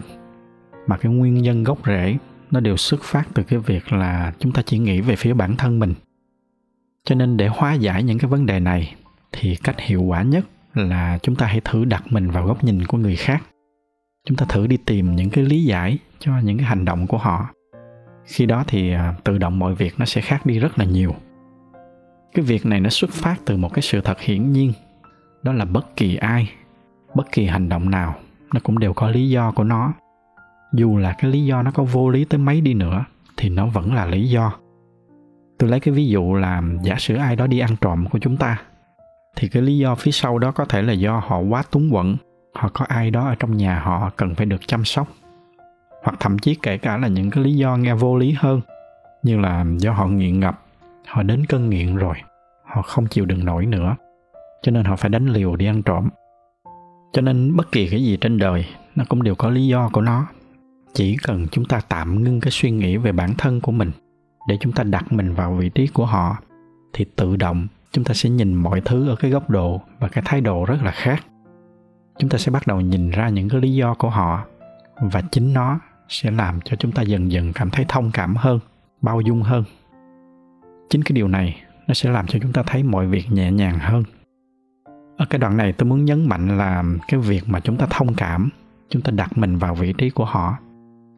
Mà 0.87 0.97
cái 0.97 1.11
nguyên 1.11 1.33
nhân 1.33 1.63
gốc 1.63 1.77
rễ 1.85 2.17
nó 2.51 2.59
đều 2.59 2.77
xuất 2.77 3.03
phát 3.03 3.23
từ 3.33 3.43
cái 3.43 3.59
việc 3.59 3.93
là 3.93 4.33
chúng 4.39 4.51
ta 4.51 4.61
chỉ 4.65 4.77
nghĩ 4.77 5.01
về 5.01 5.15
phía 5.15 5.33
bản 5.33 5.55
thân 5.55 5.79
mình 5.79 5.93
cho 7.05 7.15
nên 7.15 7.37
để 7.37 7.47
hóa 7.47 7.73
giải 7.73 8.03
những 8.03 8.19
cái 8.19 8.29
vấn 8.29 8.45
đề 8.45 8.59
này, 8.59 8.95
thì 9.31 9.55
cách 9.55 9.79
hiệu 9.79 10.03
quả 10.03 10.21
nhất 10.21 10.45
là 10.73 11.19
chúng 11.23 11.35
ta 11.35 11.45
hãy 11.45 11.61
thử 11.63 11.85
đặt 11.85 12.03
mình 12.09 12.31
vào 12.31 12.45
góc 12.45 12.63
nhìn 12.63 12.85
của 12.85 12.97
người 12.97 13.15
khác. 13.15 13.43
Chúng 14.27 14.37
ta 14.37 14.45
thử 14.49 14.67
đi 14.67 14.77
tìm 14.77 15.15
những 15.15 15.29
cái 15.29 15.43
lý 15.43 15.63
giải 15.63 15.97
cho 16.19 16.31
những 16.43 16.57
cái 16.57 16.65
hành 16.65 16.85
động 16.85 17.07
của 17.07 17.17
họ. 17.17 17.49
Khi 18.25 18.45
đó 18.45 18.63
thì 18.67 18.93
à, 18.93 19.15
tự 19.23 19.37
động 19.37 19.59
mọi 19.59 19.75
việc 19.75 19.93
nó 19.97 20.05
sẽ 20.05 20.21
khác 20.21 20.45
đi 20.45 20.59
rất 20.59 20.79
là 20.79 20.85
nhiều. 20.85 21.15
Cái 22.33 22.45
việc 22.45 22.65
này 22.65 22.79
nó 22.79 22.89
xuất 22.89 23.09
phát 23.09 23.35
từ 23.45 23.57
một 23.57 23.73
cái 23.73 23.81
sự 23.81 24.01
thật 24.01 24.19
hiển 24.19 24.51
nhiên, 24.51 24.73
đó 25.43 25.53
là 25.53 25.65
bất 25.65 25.95
kỳ 25.95 26.15
ai, 26.15 26.49
bất 27.15 27.31
kỳ 27.31 27.45
hành 27.45 27.69
động 27.69 27.89
nào, 27.89 28.15
nó 28.53 28.59
cũng 28.63 28.79
đều 28.79 28.93
có 28.93 29.09
lý 29.09 29.29
do 29.29 29.51
của 29.51 29.63
nó. 29.63 29.93
Dù 30.73 30.97
là 30.97 31.15
cái 31.17 31.31
lý 31.31 31.45
do 31.45 31.63
nó 31.63 31.71
có 31.71 31.83
vô 31.83 32.09
lý 32.09 32.25
tới 32.25 32.37
mấy 32.37 32.61
đi 32.61 32.73
nữa, 32.73 33.05
thì 33.37 33.49
nó 33.49 33.67
vẫn 33.67 33.93
là 33.93 34.05
lý 34.05 34.29
do 34.29 34.53
tôi 35.57 35.69
lấy 35.69 35.79
cái 35.79 35.93
ví 35.93 36.07
dụ 36.07 36.33
là 36.33 36.61
giả 36.83 36.95
sử 36.99 37.15
ai 37.15 37.35
đó 37.35 37.47
đi 37.47 37.59
ăn 37.59 37.75
trộm 37.81 38.05
của 38.11 38.19
chúng 38.19 38.37
ta, 38.37 38.61
thì 39.35 39.47
cái 39.47 39.61
lý 39.61 39.77
do 39.77 39.95
phía 39.95 40.11
sau 40.11 40.39
đó 40.39 40.51
có 40.51 40.65
thể 40.65 40.81
là 40.81 40.93
do 40.93 41.23
họ 41.25 41.39
quá 41.39 41.63
túng 41.71 41.91
quẫn 41.91 42.15
họ 42.55 42.69
có 42.73 42.85
ai 42.89 43.11
đó 43.11 43.27
ở 43.27 43.35
trong 43.39 43.57
nhà 43.57 43.79
họ 43.79 44.11
cần 44.17 44.35
phải 44.35 44.45
được 44.45 44.67
chăm 44.67 44.85
sóc. 44.85 45.07
Hoặc 46.03 46.15
thậm 46.19 46.39
chí 46.39 46.55
kể 46.55 46.77
cả 46.77 46.97
là 46.97 47.07
những 47.07 47.29
cái 47.29 47.43
lý 47.43 47.53
do 47.53 47.77
nghe 47.77 47.93
vô 47.93 48.17
lý 48.17 48.35
hơn, 48.39 48.61
như 49.23 49.39
là 49.39 49.65
do 49.77 49.91
họ 49.91 50.07
nghiện 50.07 50.39
ngập, 50.39 50.65
họ 51.07 51.23
đến 51.23 51.45
cơn 51.45 51.69
nghiện 51.69 51.95
rồi, 51.95 52.15
họ 52.63 52.81
không 52.81 53.07
chịu 53.07 53.25
đựng 53.25 53.45
nổi 53.45 53.65
nữa, 53.65 53.95
cho 54.61 54.71
nên 54.71 54.83
họ 54.83 54.95
phải 54.95 55.09
đánh 55.09 55.27
liều 55.27 55.55
đi 55.55 55.65
ăn 55.65 55.83
trộm. 55.83 56.09
Cho 57.13 57.21
nên 57.21 57.55
bất 57.55 57.71
kỳ 57.71 57.89
cái 57.89 58.03
gì 58.03 58.17
trên 58.21 58.37
đời, 58.37 58.65
nó 58.95 59.03
cũng 59.09 59.23
đều 59.23 59.35
có 59.35 59.49
lý 59.49 59.67
do 59.67 59.89
của 59.93 60.01
nó. 60.01 60.27
Chỉ 60.93 61.17
cần 61.23 61.47
chúng 61.51 61.65
ta 61.65 61.81
tạm 61.89 62.23
ngưng 62.23 62.39
cái 62.39 62.51
suy 62.51 62.71
nghĩ 62.71 62.97
về 62.97 63.11
bản 63.11 63.33
thân 63.37 63.61
của 63.61 63.71
mình 63.71 63.91
để 64.47 64.57
chúng 64.59 64.73
ta 64.73 64.83
đặt 64.83 65.11
mình 65.11 65.33
vào 65.33 65.53
vị 65.53 65.69
trí 65.69 65.87
của 65.87 66.05
họ, 66.05 66.37
thì 66.93 67.05
tự 67.15 67.35
động 67.35 67.67
chúng 67.91 68.03
ta 68.03 68.13
sẽ 68.13 68.29
nhìn 68.29 68.53
mọi 68.53 68.81
thứ 68.85 69.09
ở 69.09 69.15
cái 69.15 69.31
góc 69.31 69.49
độ 69.49 69.81
và 69.99 70.07
cái 70.07 70.23
thái 70.27 70.41
độ 70.41 70.65
rất 70.65 70.83
là 70.83 70.91
khác. 70.91 71.25
Chúng 72.19 72.29
ta 72.29 72.37
sẽ 72.37 72.51
bắt 72.51 72.67
đầu 72.67 72.81
nhìn 72.81 73.09
ra 73.09 73.29
những 73.29 73.49
cái 73.49 73.61
lý 73.61 73.73
do 73.73 73.93
của 73.93 74.09
họ, 74.09 74.45
và 75.01 75.21
chính 75.31 75.53
nó 75.53 75.79
sẽ 76.09 76.31
làm 76.31 76.61
cho 76.61 76.75
chúng 76.75 76.91
ta 76.91 77.01
dần 77.01 77.31
dần 77.31 77.53
cảm 77.53 77.69
thấy 77.69 77.85
thông 77.89 78.11
cảm 78.11 78.35
hơn, 78.35 78.59
bao 79.01 79.21
dung 79.21 79.41
hơn. 79.41 79.63
Chính 80.89 81.03
cái 81.03 81.13
điều 81.13 81.27
này 81.27 81.61
nó 81.87 81.93
sẽ 81.93 82.09
làm 82.09 82.27
cho 82.27 82.39
chúng 82.41 82.53
ta 82.53 82.63
thấy 82.63 82.83
mọi 82.83 83.07
việc 83.07 83.31
nhẹ 83.31 83.51
nhàng 83.51 83.79
hơn. 83.79 84.03
Ở 85.17 85.25
cái 85.29 85.39
đoạn 85.39 85.57
này 85.57 85.73
tôi 85.73 85.89
muốn 85.89 86.05
nhấn 86.05 86.29
mạnh 86.29 86.57
là 86.57 86.83
cái 87.07 87.19
việc 87.19 87.41
mà 87.47 87.59
chúng 87.59 87.77
ta 87.77 87.87
thông 87.89 88.13
cảm, 88.13 88.49
chúng 88.89 89.01
ta 89.01 89.11
đặt 89.11 89.37
mình 89.37 89.57
vào 89.57 89.75
vị 89.75 89.93
trí 89.97 90.09
của 90.09 90.25
họ 90.25 90.57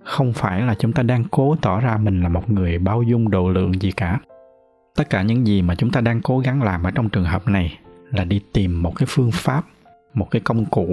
không 0.05 0.33
phải 0.33 0.61
là 0.61 0.75
chúng 0.75 0.93
ta 0.93 1.03
đang 1.03 1.23
cố 1.31 1.55
tỏ 1.61 1.79
ra 1.79 1.97
mình 1.97 2.21
là 2.21 2.29
một 2.29 2.49
người 2.49 2.79
bao 2.79 3.03
dung 3.03 3.29
độ 3.29 3.49
lượng 3.49 3.81
gì 3.81 3.91
cả. 3.91 4.19
Tất 4.95 5.09
cả 5.09 5.21
những 5.21 5.47
gì 5.47 5.61
mà 5.61 5.75
chúng 5.75 5.91
ta 5.91 6.01
đang 6.01 6.21
cố 6.21 6.39
gắng 6.39 6.63
làm 6.63 6.83
ở 6.83 6.91
trong 6.91 7.09
trường 7.09 7.23
hợp 7.23 7.47
này 7.47 7.79
là 8.11 8.23
đi 8.23 8.41
tìm 8.53 8.83
một 8.83 8.95
cái 8.95 9.05
phương 9.09 9.31
pháp, 9.33 9.63
một 10.13 10.31
cái 10.31 10.39
công 10.39 10.65
cụ 10.65 10.87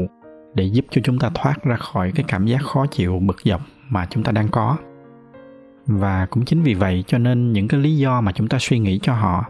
để 0.55 0.65
giúp 0.65 0.85
cho 0.91 1.01
chúng 1.05 1.19
ta 1.19 1.31
thoát 1.35 1.65
ra 1.65 1.77
khỏi 1.77 2.13
cái 2.15 2.25
cảm 2.29 2.47
giác 2.47 2.63
khó 2.63 2.87
chịu, 2.87 3.19
bực 3.19 3.37
dọc 3.45 3.61
mà 3.89 4.07
chúng 4.11 4.23
ta 4.23 4.33
đang 4.33 4.49
có. 4.49 4.77
Và 5.87 6.27
cũng 6.27 6.45
chính 6.45 6.63
vì 6.63 6.75
vậy 6.75 7.05
cho 7.07 7.19
nên 7.19 7.53
những 7.53 7.69
cái 7.69 7.81
lý 7.81 7.97
do 7.97 8.21
mà 8.21 8.33
chúng 8.33 8.49
ta 8.49 8.59
suy 8.61 8.79
nghĩ 8.79 8.99
cho 9.03 9.15
họ, 9.15 9.45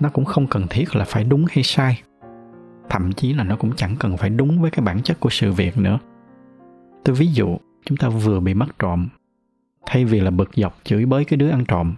nó 0.00 0.08
cũng 0.08 0.24
không 0.24 0.46
cần 0.46 0.66
thiết 0.70 0.96
là 0.96 1.04
phải 1.04 1.24
đúng 1.24 1.44
hay 1.50 1.62
sai. 1.64 2.02
Thậm 2.88 3.12
chí 3.12 3.32
là 3.32 3.44
nó 3.44 3.56
cũng 3.56 3.72
chẳng 3.76 3.96
cần 3.98 4.16
phải 4.16 4.30
đúng 4.30 4.60
với 4.60 4.70
cái 4.70 4.84
bản 4.84 5.02
chất 5.02 5.20
của 5.20 5.30
sự 5.30 5.52
việc 5.52 5.78
nữa. 5.78 5.98
Tôi 7.04 7.16
ví 7.16 7.26
dụ 7.26 7.56
chúng 7.84 7.98
ta 7.98 8.08
vừa 8.08 8.40
bị 8.40 8.54
mất 8.54 8.78
trộm, 8.78 9.08
thay 9.86 10.04
vì 10.04 10.20
là 10.20 10.30
bực 10.30 10.50
dọc 10.56 10.78
chửi 10.84 11.06
bới 11.06 11.24
cái 11.24 11.36
đứa 11.36 11.50
ăn 11.50 11.64
trộm, 11.64 11.94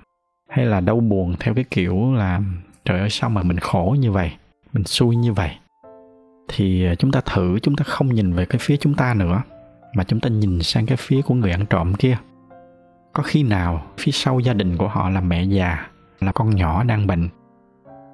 hay 0.48 0.66
là 0.66 0.80
đau 0.80 1.00
buồn 1.00 1.34
theo 1.40 1.54
cái 1.54 1.64
kiểu 1.70 2.14
là, 2.14 2.40
trời 2.84 3.00
ơi, 3.00 3.10
sao 3.10 3.30
mà 3.30 3.42
mình 3.42 3.58
khổ 3.58 3.96
như 4.00 4.12
vậy, 4.12 4.32
mình 4.72 4.84
xui 4.84 5.16
như 5.16 5.32
vậy? 5.32 5.50
Thì 6.48 6.86
à, 6.86 6.94
chúng 6.94 7.12
ta 7.12 7.20
thử, 7.20 7.58
chúng 7.62 7.76
ta 7.76 7.84
không 7.84 8.14
nhìn 8.14 8.32
về 8.32 8.44
cái 8.44 8.58
phía 8.58 8.76
chúng 8.76 8.94
ta 8.94 9.14
nữa, 9.14 9.42
mà 9.94 10.04
chúng 10.04 10.20
ta 10.20 10.28
nhìn 10.28 10.62
sang 10.62 10.86
cái 10.86 10.96
phía 10.96 11.22
của 11.22 11.34
người 11.34 11.50
ăn 11.50 11.66
trộm 11.66 11.94
kia. 11.94 12.16
Có 13.12 13.22
khi 13.22 13.42
nào 13.42 13.86
phía 13.98 14.12
sau 14.12 14.40
gia 14.40 14.52
đình 14.52 14.76
của 14.76 14.88
họ 14.88 15.10
là 15.10 15.20
mẹ 15.20 15.42
già, 15.42 15.86
là 16.20 16.32
con 16.32 16.50
nhỏ 16.50 16.84
đang 16.84 17.06
bệnh? 17.06 17.28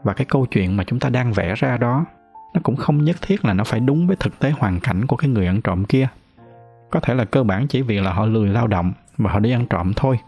Và 0.03 0.15
cái 0.15 0.25
câu 0.25 0.47
chuyện 0.47 0.77
mà 0.77 0.85
chúng 0.85 0.99
ta 0.99 1.09
đang 1.09 1.33
vẽ 1.33 1.55
ra 1.55 1.77
đó, 1.77 2.05
nó 2.55 2.61
cũng 2.63 2.77
không 2.77 3.05
nhất 3.05 3.17
thiết 3.23 3.45
là 3.45 3.55
nó 3.55 3.65
phải 3.65 3.81
đúng 3.81 4.07
với 4.07 4.17
thực 4.17 4.39
tế 4.39 4.51
hoàn 4.51 4.81
cảnh 4.81 5.07
của 5.07 5.17
cái 5.17 5.31
người 5.31 5.47
ăn 5.47 5.61
trộm 5.63 5.85
kia 5.85 6.09
có 6.93 7.01
thể 7.01 7.15
là 7.15 7.25
cơ 7.25 7.43
bản 7.43 7.67
chỉ 7.69 7.83
vì 7.83 8.01
là 8.01 8.13
họ 8.13 8.27
lười 8.27 8.49
lao 8.49 8.67
động 8.67 8.93
và 9.17 9.33
họ 9.33 9.39
đi 9.39 9.51
ăn 9.53 9.67
trộm 9.67 9.93
thôi. 9.97 10.19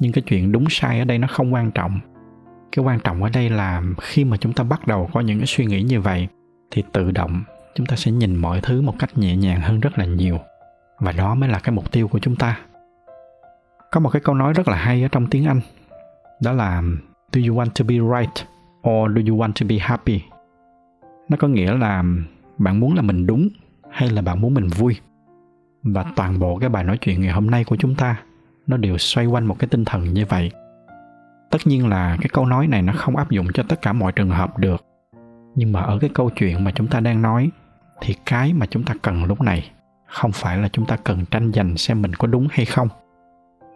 Nhưng 0.00 0.12
cái 0.12 0.22
chuyện 0.22 0.52
đúng 0.52 0.64
sai 0.70 0.98
ở 0.98 1.04
đây 1.04 1.18
nó 1.18 1.28
không 1.30 1.54
quan 1.54 1.70
trọng. 1.70 2.00
Cái 2.72 2.84
quan 2.84 3.00
trọng 3.00 3.22
ở 3.22 3.30
đây 3.30 3.50
là 3.50 3.82
khi 4.00 4.24
mà 4.24 4.36
chúng 4.36 4.52
ta 4.52 4.64
bắt 4.64 4.86
đầu 4.86 5.10
có 5.12 5.20
những 5.20 5.38
cái 5.38 5.46
suy 5.46 5.66
nghĩ 5.66 5.82
như 5.82 6.00
vậy, 6.00 6.28
thì 6.70 6.82
tự 6.92 7.10
động 7.10 7.42
chúng 7.74 7.86
ta 7.86 7.96
sẽ 7.96 8.12
nhìn 8.12 8.36
mọi 8.36 8.60
thứ 8.60 8.82
một 8.82 8.94
cách 8.98 9.18
nhẹ 9.18 9.36
nhàng 9.36 9.60
hơn 9.60 9.80
rất 9.80 9.98
là 9.98 10.04
nhiều. 10.04 10.38
Và 10.98 11.12
đó 11.12 11.34
mới 11.34 11.48
là 11.48 11.58
cái 11.58 11.72
mục 11.74 11.92
tiêu 11.92 12.08
của 12.08 12.18
chúng 12.18 12.36
ta. 12.36 12.58
Có 13.90 14.00
một 14.00 14.10
cái 14.10 14.22
câu 14.24 14.34
nói 14.34 14.52
rất 14.52 14.68
là 14.68 14.76
hay 14.76 15.02
ở 15.02 15.08
trong 15.08 15.26
tiếng 15.26 15.46
anh, 15.46 15.60
đó 16.42 16.52
là, 16.52 16.82
do 17.32 17.40
you 17.48 17.56
want 17.56 17.70
to 17.78 17.84
be 17.88 17.94
right 17.94 18.46
or 18.88 19.10
do 19.16 19.22
you 19.28 19.38
want 19.38 19.52
to 19.60 19.66
be 19.68 19.78
happy? 19.78 20.22
Nó 21.28 21.36
có 21.36 21.48
nghĩa 21.48 21.76
là 21.76 22.04
bạn 22.58 22.80
muốn 22.80 22.94
là 22.94 23.02
mình 23.02 23.26
đúng 23.26 23.48
hay 23.90 24.10
là 24.10 24.22
bạn 24.22 24.40
muốn 24.40 24.54
mình 24.54 24.68
vui 24.68 24.96
và 25.86 26.04
toàn 26.16 26.38
bộ 26.38 26.58
cái 26.58 26.68
bài 26.68 26.84
nói 26.84 26.98
chuyện 26.98 27.20
ngày 27.20 27.32
hôm 27.32 27.50
nay 27.50 27.64
của 27.64 27.76
chúng 27.76 27.94
ta 27.94 28.16
nó 28.66 28.76
đều 28.76 28.98
xoay 28.98 29.26
quanh 29.26 29.46
một 29.46 29.58
cái 29.58 29.68
tinh 29.68 29.84
thần 29.84 30.14
như 30.14 30.26
vậy. 30.26 30.50
Tất 31.50 31.58
nhiên 31.64 31.88
là 31.88 32.16
cái 32.20 32.28
câu 32.32 32.46
nói 32.46 32.66
này 32.66 32.82
nó 32.82 32.92
không 32.96 33.16
áp 33.16 33.30
dụng 33.30 33.46
cho 33.54 33.62
tất 33.68 33.82
cả 33.82 33.92
mọi 33.92 34.12
trường 34.12 34.30
hợp 34.30 34.58
được. 34.58 34.84
Nhưng 35.54 35.72
mà 35.72 35.80
ở 35.80 35.98
cái 35.98 36.10
câu 36.14 36.30
chuyện 36.30 36.64
mà 36.64 36.70
chúng 36.74 36.86
ta 36.86 37.00
đang 37.00 37.22
nói 37.22 37.50
thì 38.00 38.14
cái 38.26 38.52
mà 38.52 38.66
chúng 38.66 38.84
ta 38.84 38.94
cần 39.02 39.24
lúc 39.24 39.40
này 39.40 39.70
không 40.06 40.32
phải 40.32 40.58
là 40.58 40.68
chúng 40.68 40.86
ta 40.86 40.96
cần 40.96 41.24
tranh 41.30 41.52
giành 41.52 41.76
xem 41.76 42.02
mình 42.02 42.14
có 42.14 42.26
đúng 42.26 42.48
hay 42.50 42.66
không. 42.66 42.88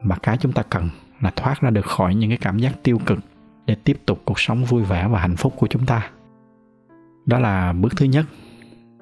Mà 0.02 0.16
cái 0.22 0.36
chúng 0.36 0.52
ta 0.52 0.62
cần 0.70 0.88
là 1.20 1.30
thoát 1.36 1.60
ra 1.60 1.70
được 1.70 1.86
khỏi 1.86 2.14
những 2.14 2.30
cái 2.30 2.38
cảm 2.40 2.58
giác 2.58 2.72
tiêu 2.82 2.98
cực 3.06 3.18
để 3.66 3.76
tiếp 3.84 4.00
tục 4.06 4.22
cuộc 4.24 4.40
sống 4.40 4.64
vui 4.64 4.82
vẻ 4.82 5.08
và 5.08 5.20
hạnh 5.20 5.36
phúc 5.36 5.54
của 5.56 5.66
chúng 5.66 5.86
ta. 5.86 6.10
Đó 7.26 7.38
là 7.38 7.72
bước 7.72 7.96
thứ 7.96 8.06
nhất. 8.06 8.26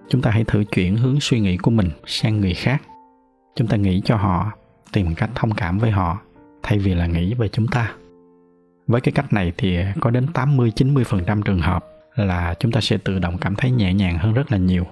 Chúng 0.09 0.23
ta 0.23 0.31
hãy 0.31 0.45
thử 0.45 0.65
chuyển 0.65 0.97
hướng 0.97 1.21
suy 1.21 1.41
nghĩ 1.41 1.57
của 1.57 1.71
mình 1.71 1.91
sang 2.07 2.41
người 2.41 2.55
khác 2.55 2.83
chúng 3.59 3.69
ta 3.69 3.77
nghĩ 3.77 4.03
cho 4.05 4.17
họ 4.17 4.53
tìm 4.93 5.15
cách 5.15 5.31
thông 5.35 5.55
cảm 5.55 5.79
với 5.79 5.91
họ 5.91 6.19
thay 6.63 6.79
vì 6.79 6.95
là 6.95 7.07
nghĩ 7.07 7.35
về 7.35 7.49
chúng 7.49 7.67
ta 7.67 7.93
với 8.87 9.01
cái 9.01 9.13
cách 9.13 9.33
này 9.33 9.53
thì 9.57 9.79
có 10.01 10.11
đến 10.11 10.27
80 10.35 10.73
90% 10.77 11.43
trường 11.43 11.61
hợp 11.61 11.85
là 12.15 12.55
chúng 12.59 12.73
ta 12.73 12.81
sẽ 12.81 12.97
tự 12.97 13.19
động 13.19 13.39
cảm 13.41 13.55
thấy 13.55 13.71
nhẹ 13.71 13.95
nhàng 13.95 14.19
hơn 14.19 14.35
rất 14.35 14.53
là 14.53 14.59
nhiều. 14.59 14.85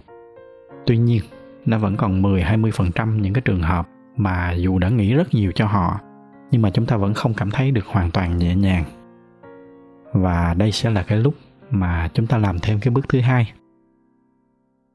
Tuy 0.87 0.99
nhiên, 0.99 1.23
nó 1.67 1.79
vẫn 1.79 1.97
còn 1.97 2.23
10 2.23 2.43
20% 2.43 3.21
những 3.21 3.33
cái 3.33 3.43
trường 3.45 3.63
hợp 3.63 3.89
mà 4.17 4.53
dù 4.53 4.79
đã 4.79 4.89
nghĩ 4.89 5.15
rất 5.15 5.35
nhiều 5.35 5.53
cho 5.55 5.67
họ 5.67 6.01
nhưng 6.51 6.63
mà 6.63 6.71
chúng 6.71 6.87
ta 6.87 6.97
vẫn 6.97 7.15
không 7.15 7.35
cảm 7.35 7.51
thấy 7.51 7.71
được 7.71 7.87
hoàn 7.87 8.11
toàn 8.11 8.39
nhẹ 8.39 8.55
nhàng. 8.55 8.85
Và 10.13 10.55
đây 10.55 10.73
sẽ 10.73 10.91
là 10.91 11.03
cái 11.03 11.19
lúc 11.19 11.35
mà 11.71 12.09
chúng 12.15 12.27
ta 12.27 12.39
làm 12.39 12.59
thêm 12.59 12.81
cái 12.81 12.91
bước 12.91 13.09
thứ 13.09 13.21
hai. 13.21 13.53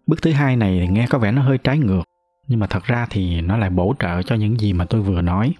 Bước 0.07 0.21
thứ 0.21 0.31
hai 0.31 0.55
này 0.55 0.87
nghe 0.91 1.07
có 1.09 1.17
vẻ 1.17 1.31
nó 1.31 1.41
hơi 1.41 1.57
trái 1.57 1.77
ngược 1.77 2.10
nhưng 2.51 2.59
mà 2.59 2.67
thật 2.67 2.83
ra 2.83 3.07
thì 3.09 3.41
nó 3.41 3.57
lại 3.57 3.69
bổ 3.69 3.95
trợ 3.99 4.21
cho 4.21 4.35
những 4.35 4.59
gì 4.59 4.73
mà 4.73 4.85
tôi 4.85 5.01
vừa 5.01 5.21
nói. 5.21 5.53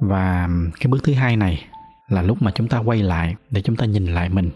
Và 0.00 0.48
cái 0.80 0.88
bước 0.88 0.98
thứ 1.04 1.14
hai 1.14 1.36
này 1.36 1.64
là 2.08 2.22
lúc 2.22 2.42
mà 2.42 2.50
chúng 2.54 2.68
ta 2.68 2.78
quay 2.78 3.02
lại 3.02 3.36
để 3.50 3.62
chúng 3.62 3.76
ta 3.76 3.86
nhìn 3.86 4.06
lại 4.06 4.28
mình. 4.28 4.50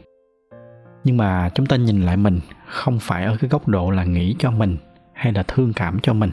Nhưng 1.04 1.16
mà 1.16 1.50
chúng 1.54 1.66
ta 1.66 1.76
nhìn 1.76 2.02
lại 2.02 2.16
mình 2.16 2.40
không 2.66 2.98
phải 2.98 3.24
ở 3.24 3.36
cái 3.40 3.50
góc 3.50 3.68
độ 3.68 3.90
là 3.90 4.04
nghĩ 4.04 4.36
cho 4.38 4.50
mình 4.50 4.76
hay 5.12 5.32
là 5.32 5.42
thương 5.42 5.72
cảm 5.72 5.98
cho 6.02 6.12
mình. 6.12 6.30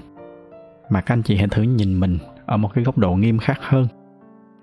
Mà 0.90 1.02
các 1.02 1.14
anh 1.14 1.22
chị 1.22 1.38
hãy 1.38 1.48
thử 1.48 1.62
nhìn 1.62 2.00
mình 2.00 2.18
ở 2.46 2.58
một 2.58 2.74
cái 2.74 2.84
góc 2.84 2.98
độ 2.98 3.16
nghiêm 3.16 3.40
khắc 3.40 3.60
hơn. 3.62 3.88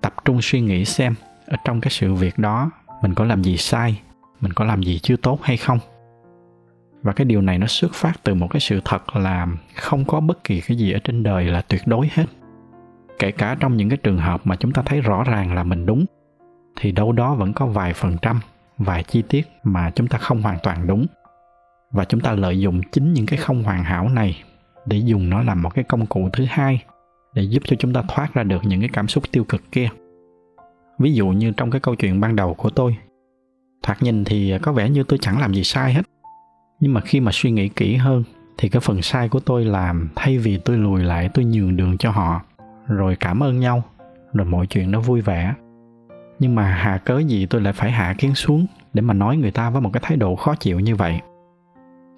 Tập 0.01 0.13
trung 0.25 0.39
suy 0.41 0.61
nghĩ 0.61 0.85
xem 0.85 1.15
ở 1.47 1.57
trong 1.65 1.81
cái 1.81 1.91
sự 1.91 2.13
việc 2.13 2.39
đó 2.39 2.71
mình 3.01 3.13
có 3.13 3.25
làm 3.25 3.43
gì 3.43 3.57
sai, 3.57 4.01
mình 4.41 4.53
có 4.53 4.65
làm 4.65 4.83
gì 4.83 4.99
chưa 4.99 5.15
tốt 5.15 5.39
hay 5.41 5.57
không 5.57 5.79
và 7.01 7.13
cái 7.13 7.25
điều 7.25 7.41
này 7.41 7.57
nó 7.57 7.67
xuất 7.67 7.93
phát 7.93 8.13
từ 8.23 8.33
một 8.33 8.47
cái 8.47 8.59
sự 8.59 8.81
thật 8.85 9.15
là 9.15 9.47
không 9.75 10.05
có 10.05 10.19
bất 10.19 10.43
kỳ 10.43 10.61
cái 10.61 10.77
gì 10.77 10.91
ở 10.91 10.99
trên 11.03 11.23
đời 11.23 11.45
là 11.45 11.61
tuyệt 11.61 11.81
đối 11.85 12.09
hết. 12.13 12.25
Kể 13.19 13.31
cả 13.31 13.55
trong 13.59 13.77
những 13.77 13.89
cái 13.89 13.97
trường 13.97 14.17
hợp 14.17 14.41
mà 14.43 14.55
chúng 14.55 14.71
ta 14.71 14.81
thấy 14.85 15.01
rõ 15.01 15.23
ràng 15.23 15.53
là 15.53 15.63
mình 15.63 15.85
đúng, 15.85 16.05
thì 16.79 16.91
đâu 16.91 17.11
đó 17.11 17.35
vẫn 17.35 17.53
có 17.53 17.65
vài 17.65 17.93
phần 17.93 18.17
trăm, 18.21 18.39
vài 18.77 19.03
chi 19.03 19.23
tiết 19.29 19.47
mà 19.63 19.91
chúng 19.95 20.07
ta 20.07 20.17
không 20.17 20.41
hoàn 20.41 20.57
toàn 20.63 20.87
đúng. 20.87 21.05
Và 21.91 22.05
chúng 22.05 22.19
ta 22.19 22.31
lợi 22.31 22.59
dụng 22.59 22.81
chính 22.91 23.13
những 23.13 23.25
cái 23.25 23.37
không 23.37 23.63
hoàn 23.63 23.83
hảo 23.83 24.09
này 24.09 24.43
để 24.85 24.97
dùng 24.97 25.29
nó 25.29 25.43
làm 25.43 25.61
một 25.61 25.73
cái 25.73 25.83
công 25.83 26.05
cụ 26.05 26.29
thứ 26.33 26.45
hai 26.49 26.83
để 27.33 27.41
giúp 27.41 27.63
cho 27.65 27.75
chúng 27.79 27.93
ta 27.93 28.03
thoát 28.07 28.33
ra 28.33 28.43
được 28.43 28.61
những 28.63 28.79
cái 28.79 28.89
cảm 28.93 29.07
xúc 29.07 29.23
tiêu 29.31 29.43
cực 29.43 29.71
kia. 29.71 29.89
Ví 30.99 31.13
dụ 31.13 31.27
như 31.27 31.51
trong 31.51 31.71
cái 31.71 31.81
câu 31.81 31.95
chuyện 31.95 32.19
ban 32.19 32.35
đầu 32.35 32.53
của 32.53 32.69
tôi, 32.69 32.97
thoạt 33.83 34.03
nhìn 34.03 34.23
thì 34.23 34.53
có 34.61 34.71
vẻ 34.71 34.89
như 34.89 35.03
tôi 35.03 35.19
chẳng 35.21 35.39
làm 35.39 35.53
gì 35.53 35.63
sai 35.63 35.93
hết 35.93 36.01
nhưng 36.79 36.93
mà 36.93 37.01
khi 37.01 37.19
mà 37.19 37.31
suy 37.31 37.51
nghĩ 37.51 37.69
kỹ 37.69 37.95
hơn, 37.95 38.23
thì 38.57 38.69
cái 38.69 38.79
phần 38.79 39.01
sai 39.01 39.29
của 39.29 39.39
tôi 39.39 39.65
làm 39.65 40.09
thay 40.15 40.37
vì 40.37 40.57
tôi 40.57 40.77
lùi 40.77 41.03
lại, 41.03 41.29
tôi 41.33 41.45
nhường 41.45 41.77
đường 41.77 41.97
cho 41.97 42.11
họ. 42.11 42.41
Rồi 42.87 43.15
cảm 43.19 43.43
ơn 43.43 43.59
nhau, 43.59 43.83
rồi 44.33 44.45
mọi 44.45 44.67
chuyện 44.67 44.91
nó 44.91 44.99
vui 44.99 45.21
vẻ. 45.21 45.53
Nhưng 46.39 46.55
mà 46.55 46.63
hạ 46.63 46.97
cớ 46.97 47.19
gì 47.19 47.45
tôi 47.45 47.61
lại 47.61 47.73
phải 47.73 47.91
hạ 47.91 48.15
kiến 48.17 48.35
xuống 48.35 48.65
để 48.93 49.01
mà 49.01 49.13
nói 49.13 49.37
người 49.37 49.51
ta 49.51 49.69
với 49.69 49.81
một 49.81 49.89
cái 49.93 50.01
thái 50.05 50.17
độ 50.17 50.35
khó 50.35 50.55
chịu 50.55 50.79
như 50.79 50.95
vậy? 50.95 51.19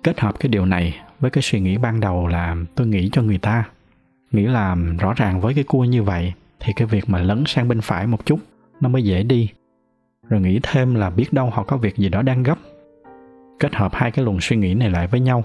Kết 0.03 0.19
hợp 0.19 0.39
cái 0.39 0.49
điều 0.49 0.65
này 0.65 0.99
với 1.19 1.31
cái 1.31 1.41
suy 1.41 1.59
nghĩ 1.59 1.77
ban 1.77 1.99
đầu 1.99 2.27
là 2.27 2.55
tôi 2.75 2.87
nghĩ 2.87 3.09
cho 3.11 3.21
người 3.21 3.37
ta. 3.37 3.63
Nghĩ 4.31 4.45
là 4.45 4.75
rõ 4.99 5.13
ràng 5.13 5.41
với 5.41 5.53
cái 5.53 5.63
cua 5.63 5.83
như 5.83 6.03
vậy, 6.03 6.33
thì 6.59 6.73
cái 6.75 6.87
việc 6.87 7.09
mà 7.09 7.19
lấn 7.19 7.43
sang 7.47 7.67
bên 7.67 7.81
phải 7.81 8.07
một 8.07 8.25
chút, 8.25 8.39
nó 8.81 8.89
mới 8.89 9.03
dễ 9.03 9.23
đi. 9.23 9.49
Rồi 10.29 10.41
nghĩ 10.41 10.59
thêm 10.63 10.95
là 10.95 11.09
biết 11.09 11.33
đâu 11.33 11.49
họ 11.49 11.63
có 11.63 11.77
việc 11.77 11.97
gì 11.97 12.09
đó 12.09 12.21
đang 12.21 12.43
gấp 12.43 12.57
kết 13.61 13.75
hợp 13.75 13.91
hai 13.95 14.11
cái 14.11 14.25
luồng 14.25 14.41
suy 14.41 14.55
nghĩ 14.55 14.73
này 14.73 14.89
lại 14.89 15.07
với 15.07 15.19
nhau. 15.19 15.43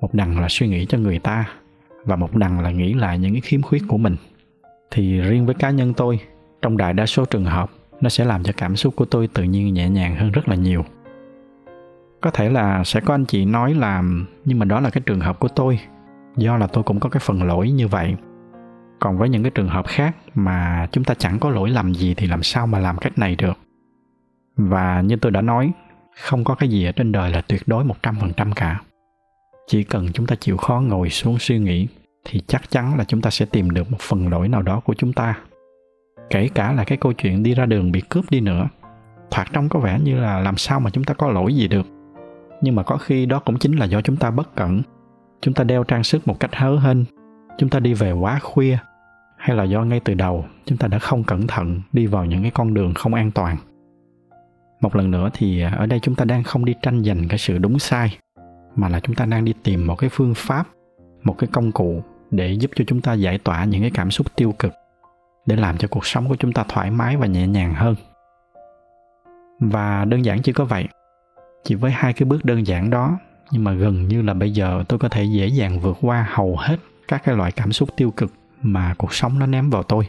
Một 0.00 0.14
đằng 0.14 0.40
là 0.40 0.46
suy 0.48 0.68
nghĩ 0.68 0.86
cho 0.86 0.98
người 0.98 1.18
ta, 1.18 1.48
và 2.04 2.16
một 2.16 2.36
đằng 2.36 2.60
là 2.60 2.70
nghĩ 2.70 2.94
lại 2.94 3.18
những 3.18 3.32
cái 3.32 3.40
khiếm 3.40 3.62
khuyết 3.62 3.82
của 3.88 3.98
mình. 3.98 4.16
Thì 4.90 5.20
riêng 5.20 5.46
với 5.46 5.54
cá 5.54 5.70
nhân 5.70 5.94
tôi, 5.94 6.20
trong 6.62 6.76
đại 6.76 6.92
đa 6.92 7.06
số 7.06 7.24
trường 7.24 7.44
hợp, 7.44 7.70
nó 8.00 8.08
sẽ 8.08 8.24
làm 8.24 8.42
cho 8.42 8.52
cảm 8.56 8.76
xúc 8.76 8.96
của 8.96 9.04
tôi 9.04 9.28
tự 9.28 9.42
nhiên 9.42 9.74
nhẹ 9.74 9.88
nhàng 9.88 10.16
hơn 10.16 10.32
rất 10.32 10.48
là 10.48 10.54
nhiều. 10.54 10.84
Có 12.20 12.30
thể 12.30 12.50
là 12.50 12.84
sẽ 12.84 13.00
có 13.00 13.14
anh 13.14 13.24
chị 13.24 13.44
nói 13.44 13.74
là, 13.74 14.02
nhưng 14.44 14.58
mà 14.58 14.64
đó 14.64 14.80
là 14.80 14.90
cái 14.90 15.02
trường 15.06 15.20
hợp 15.20 15.38
của 15.38 15.48
tôi, 15.48 15.78
do 16.36 16.56
là 16.56 16.66
tôi 16.66 16.84
cũng 16.84 17.00
có 17.00 17.08
cái 17.08 17.20
phần 17.20 17.42
lỗi 17.42 17.70
như 17.70 17.88
vậy. 17.88 18.14
Còn 18.98 19.18
với 19.18 19.28
những 19.28 19.42
cái 19.42 19.50
trường 19.50 19.68
hợp 19.68 19.86
khác 19.86 20.16
mà 20.34 20.88
chúng 20.92 21.04
ta 21.04 21.14
chẳng 21.14 21.38
có 21.38 21.50
lỗi 21.50 21.70
lầm 21.70 21.94
gì 21.94 22.14
thì 22.14 22.26
làm 22.26 22.42
sao 22.42 22.66
mà 22.66 22.78
làm 22.78 22.98
cách 22.98 23.18
này 23.18 23.36
được? 23.36 23.58
Và 24.56 25.00
như 25.00 25.16
tôi 25.16 25.32
đã 25.32 25.40
nói 25.40 25.72
không 26.16 26.44
có 26.44 26.54
cái 26.54 26.68
gì 26.68 26.84
ở 26.84 26.92
trên 26.92 27.12
đời 27.12 27.30
là 27.30 27.40
tuyệt 27.40 27.62
đối 27.66 27.84
100% 27.84 28.52
cả. 28.56 28.80
Chỉ 29.66 29.84
cần 29.84 30.12
chúng 30.12 30.26
ta 30.26 30.36
chịu 30.36 30.56
khó 30.56 30.80
ngồi 30.80 31.10
xuống 31.10 31.38
suy 31.38 31.58
nghĩ, 31.58 31.88
thì 32.24 32.42
chắc 32.46 32.70
chắn 32.70 32.96
là 32.96 33.04
chúng 33.04 33.20
ta 33.20 33.30
sẽ 33.30 33.46
tìm 33.46 33.70
được 33.70 33.90
một 33.90 34.00
phần 34.00 34.28
lỗi 34.28 34.48
nào 34.48 34.62
đó 34.62 34.80
của 34.80 34.94
chúng 34.94 35.12
ta. 35.12 35.38
Kể 36.30 36.48
cả 36.54 36.72
là 36.72 36.84
cái 36.84 36.98
câu 36.98 37.12
chuyện 37.12 37.42
đi 37.42 37.54
ra 37.54 37.66
đường 37.66 37.92
bị 37.92 38.00
cướp 38.00 38.30
đi 38.30 38.40
nữa. 38.40 38.68
Thoạt 39.30 39.52
trông 39.52 39.68
có 39.68 39.80
vẻ 39.80 39.98
như 40.02 40.20
là 40.20 40.40
làm 40.40 40.56
sao 40.56 40.80
mà 40.80 40.90
chúng 40.90 41.04
ta 41.04 41.14
có 41.14 41.28
lỗi 41.28 41.54
gì 41.54 41.68
được. 41.68 41.86
Nhưng 42.62 42.74
mà 42.74 42.82
có 42.82 42.96
khi 42.96 43.26
đó 43.26 43.38
cũng 43.38 43.58
chính 43.58 43.76
là 43.76 43.86
do 43.86 44.00
chúng 44.00 44.16
ta 44.16 44.30
bất 44.30 44.54
cẩn. 44.54 44.82
Chúng 45.40 45.54
ta 45.54 45.64
đeo 45.64 45.84
trang 45.84 46.04
sức 46.04 46.28
một 46.28 46.40
cách 46.40 46.54
hớ 46.54 46.76
hênh. 46.76 46.98
Chúng 47.58 47.68
ta 47.68 47.80
đi 47.80 47.94
về 47.94 48.12
quá 48.12 48.38
khuya. 48.42 48.78
Hay 49.36 49.56
là 49.56 49.64
do 49.64 49.84
ngay 49.84 50.00
từ 50.00 50.14
đầu, 50.14 50.44
chúng 50.64 50.78
ta 50.78 50.88
đã 50.88 50.98
không 50.98 51.24
cẩn 51.24 51.46
thận 51.46 51.80
đi 51.92 52.06
vào 52.06 52.24
những 52.24 52.42
cái 52.42 52.50
con 52.50 52.74
đường 52.74 52.94
không 52.94 53.14
an 53.14 53.30
toàn 53.30 53.56
một 54.86 54.96
lần 54.96 55.10
nữa 55.10 55.30
thì 55.32 55.60
à, 55.60 55.74
ở 55.78 55.86
đây 55.86 56.00
chúng 56.00 56.14
ta 56.14 56.24
đang 56.24 56.42
không 56.42 56.64
đi 56.64 56.74
tranh 56.82 57.04
giành 57.04 57.28
cái 57.28 57.38
sự 57.38 57.58
đúng 57.58 57.78
sai, 57.78 58.18
mà 58.76 58.88
là 58.88 59.00
chúng 59.00 59.14
ta 59.14 59.24
đang 59.24 59.44
đi 59.44 59.54
tìm 59.62 59.86
một 59.86 59.96
cái 59.96 60.10
phương 60.10 60.34
pháp, 60.36 60.66
một 61.22 61.38
cái 61.38 61.48
công 61.52 61.72
cụ 61.72 62.02
để 62.30 62.52
giúp 62.52 62.70
cho 62.74 62.84
chúng 62.88 63.00
ta 63.00 63.12
giải 63.12 63.38
tỏa 63.38 63.64
những 63.64 63.80
cái 63.80 63.90
cảm 63.94 64.10
xúc 64.10 64.26
tiêu 64.36 64.54
cực, 64.58 64.72
để 65.46 65.56
làm 65.56 65.76
cho 65.76 65.88
cuộc 65.88 66.06
sống 66.06 66.28
của 66.28 66.36
chúng 66.36 66.52
ta 66.52 66.64
thoải 66.68 66.90
mái 66.90 67.16
và 67.16 67.26
nhẹ 67.26 67.46
nhàng 67.46 67.74
hơn. 67.74 67.94
Và 69.60 70.04
đơn 70.04 70.24
giản 70.24 70.42
chỉ 70.42 70.52
có 70.52 70.64
vậy, 70.64 70.88
chỉ 71.64 71.74
với 71.74 71.90
hai 71.90 72.12
cái 72.12 72.26
bước 72.26 72.44
đơn 72.44 72.66
giản 72.66 72.90
đó, 72.90 73.18
nhưng 73.50 73.64
mà 73.64 73.72
gần 73.72 74.08
như 74.08 74.22
là 74.22 74.34
bây 74.34 74.50
giờ 74.50 74.84
tôi 74.88 74.98
có 74.98 75.08
thể 75.08 75.24
dễ 75.24 75.46
dàng 75.46 75.80
vượt 75.80 75.96
qua 76.00 76.26
hầu 76.30 76.56
hết 76.56 76.76
các 77.08 77.22
cái 77.24 77.36
loại 77.36 77.52
cảm 77.52 77.72
xúc 77.72 77.88
tiêu 77.96 78.10
cực 78.10 78.32
mà 78.62 78.94
cuộc 78.98 79.14
sống 79.14 79.38
nó 79.38 79.46
ném 79.46 79.70
vào 79.70 79.82
tôi. 79.82 80.08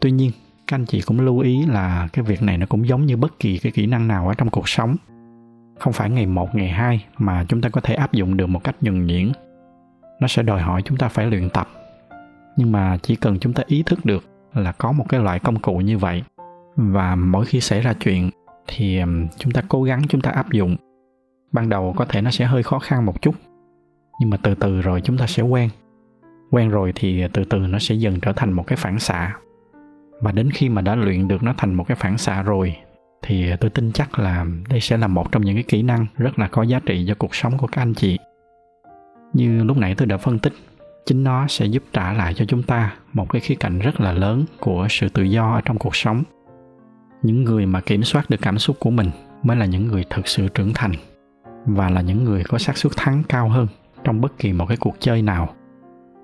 Tuy 0.00 0.10
nhiên 0.10 0.30
các 0.66 0.74
anh 0.74 0.84
chị 0.84 1.00
cũng 1.00 1.20
lưu 1.20 1.38
ý 1.38 1.66
là 1.66 2.08
cái 2.12 2.24
việc 2.24 2.42
này 2.42 2.58
nó 2.58 2.66
cũng 2.66 2.88
giống 2.88 3.06
như 3.06 3.16
bất 3.16 3.38
kỳ 3.38 3.58
cái 3.58 3.72
kỹ 3.72 3.86
năng 3.86 4.08
nào 4.08 4.28
ở 4.28 4.34
trong 4.34 4.50
cuộc 4.50 4.68
sống. 4.68 4.96
Không 5.78 5.92
phải 5.92 6.10
ngày 6.10 6.26
một, 6.26 6.54
ngày 6.54 6.68
hai 6.68 7.04
mà 7.18 7.44
chúng 7.48 7.60
ta 7.60 7.68
có 7.68 7.80
thể 7.80 7.94
áp 7.94 8.12
dụng 8.12 8.36
được 8.36 8.46
một 8.46 8.64
cách 8.64 8.76
nhuần 8.80 9.06
nhuyễn. 9.06 9.32
Nó 10.20 10.28
sẽ 10.28 10.42
đòi 10.42 10.60
hỏi 10.60 10.82
chúng 10.82 10.98
ta 10.98 11.08
phải 11.08 11.26
luyện 11.26 11.50
tập. 11.50 11.68
Nhưng 12.56 12.72
mà 12.72 12.98
chỉ 13.02 13.16
cần 13.16 13.38
chúng 13.38 13.52
ta 13.52 13.62
ý 13.66 13.82
thức 13.82 14.04
được 14.04 14.24
là 14.54 14.72
có 14.72 14.92
một 14.92 15.06
cái 15.08 15.20
loại 15.20 15.38
công 15.38 15.58
cụ 15.58 15.76
như 15.76 15.98
vậy. 15.98 16.22
Và 16.76 17.14
mỗi 17.14 17.46
khi 17.46 17.60
xảy 17.60 17.80
ra 17.80 17.92
chuyện 17.92 18.30
thì 18.66 19.00
chúng 19.36 19.52
ta 19.52 19.62
cố 19.68 19.82
gắng 19.82 20.02
chúng 20.08 20.20
ta 20.20 20.30
áp 20.30 20.52
dụng. 20.52 20.76
Ban 21.52 21.68
đầu 21.68 21.94
có 21.96 22.04
thể 22.04 22.20
nó 22.20 22.30
sẽ 22.30 22.44
hơi 22.44 22.62
khó 22.62 22.78
khăn 22.78 23.06
một 23.06 23.22
chút, 23.22 23.34
nhưng 24.20 24.30
mà 24.30 24.36
từ 24.36 24.54
từ 24.54 24.80
rồi 24.80 25.00
chúng 25.00 25.18
ta 25.18 25.26
sẽ 25.26 25.42
quen. 25.42 25.70
Quen 26.50 26.68
rồi 26.68 26.92
thì 26.94 27.24
từ 27.32 27.44
từ 27.44 27.58
nó 27.58 27.78
sẽ 27.78 27.94
dần 27.94 28.20
trở 28.20 28.32
thành 28.32 28.52
một 28.52 28.66
cái 28.66 28.76
phản 28.76 28.98
xạ 28.98 29.36
và 30.20 30.32
đến 30.32 30.50
khi 30.50 30.68
mà 30.68 30.82
đã 30.82 30.94
luyện 30.94 31.28
được 31.28 31.42
nó 31.42 31.54
thành 31.56 31.74
một 31.74 31.84
cái 31.88 31.96
phản 31.96 32.18
xạ 32.18 32.42
rồi, 32.42 32.76
thì 33.22 33.50
tôi 33.60 33.70
tin 33.70 33.92
chắc 33.92 34.18
là 34.18 34.46
đây 34.68 34.80
sẽ 34.80 34.96
là 34.96 35.06
một 35.06 35.32
trong 35.32 35.44
những 35.44 35.54
cái 35.54 35.64
kỹ 35.68 35.82
năng 35.82 36.06
rất 36.16 36.38
là 36.38 36.48
có 36.48 36.62
giá 36.62 36.80
trị 36.86 37.04
cho 37.08 37.14
cuộc 37.14 37.34
sống 37.34 37.58
của 37.58 37.66
các 37.66 37.82
anh 37.82 37.94
chị. 37.94 38.18
Như 39.32 39.64
lúc 39.64 39.76
nãy 39.76 39.94
tôi 39.94 40.06
đã 40.06 40.16
phân 40.16 40.38
tích, 40.38 40.52
chính 41.06 41.24
nó 41.24 41.46
sẽ 41.46 41.66
giúp 41.66 41.82
trả 41.92 42.12
lại 42.12 42.34
cho 42.34 42.44
chúng 42.44 42.62
ta 42.62 42.94
một 43.12 43.30
cái 43.30 43.40
khía 43.40 43.54
cạnh 43.54 43.78
rất 43.78 44.00
là 44.00 44.12
lớn 44.12 44.44
của 44.60 44.86
sự 44.90 45.08
tự 45.08 45.22
do 45.22 45.52
ở 45.52 45.60
trong 45.64 45.78
cuộc 45.78 45.96
sống. 45.96 46.22
Những 47.22 47.44
người 47.44 47.66
mà 47.66 47.80
kiểm 47.80 48.02
soát 48.02 48.30
được 48.30 48.40
cảm 48.42 48.58
xúc 48.58 48.76
của 48.80 48.90
mình 48.90 49.10
mới 49.42 49.56
là 49.56 49.66
những 49.66 49.86
người 49.86 50.04
thực 50.10 50.28
sự 50.28 50.48
trưởng 50.48 50.72
thành 50.74 50.92
và 51.66 51.90
là 51.90 52.00
những 52.00 52.24
người 52.24 52.44
có 52.44 52.58
xác 52.58 52.76
suất 52.76 52.92
thắng 52.96 53.22
cao 53.28 53.48
hơn 53.48 53.66
trong 54.04 54.20
bất 54.20 54.38
kỳ 54.38 54.52
một 54.52 54.66
cái 54.66 54.76
cuộc 54.76 54.96
chơi 55.00 55.22
nào. 55.22 55.54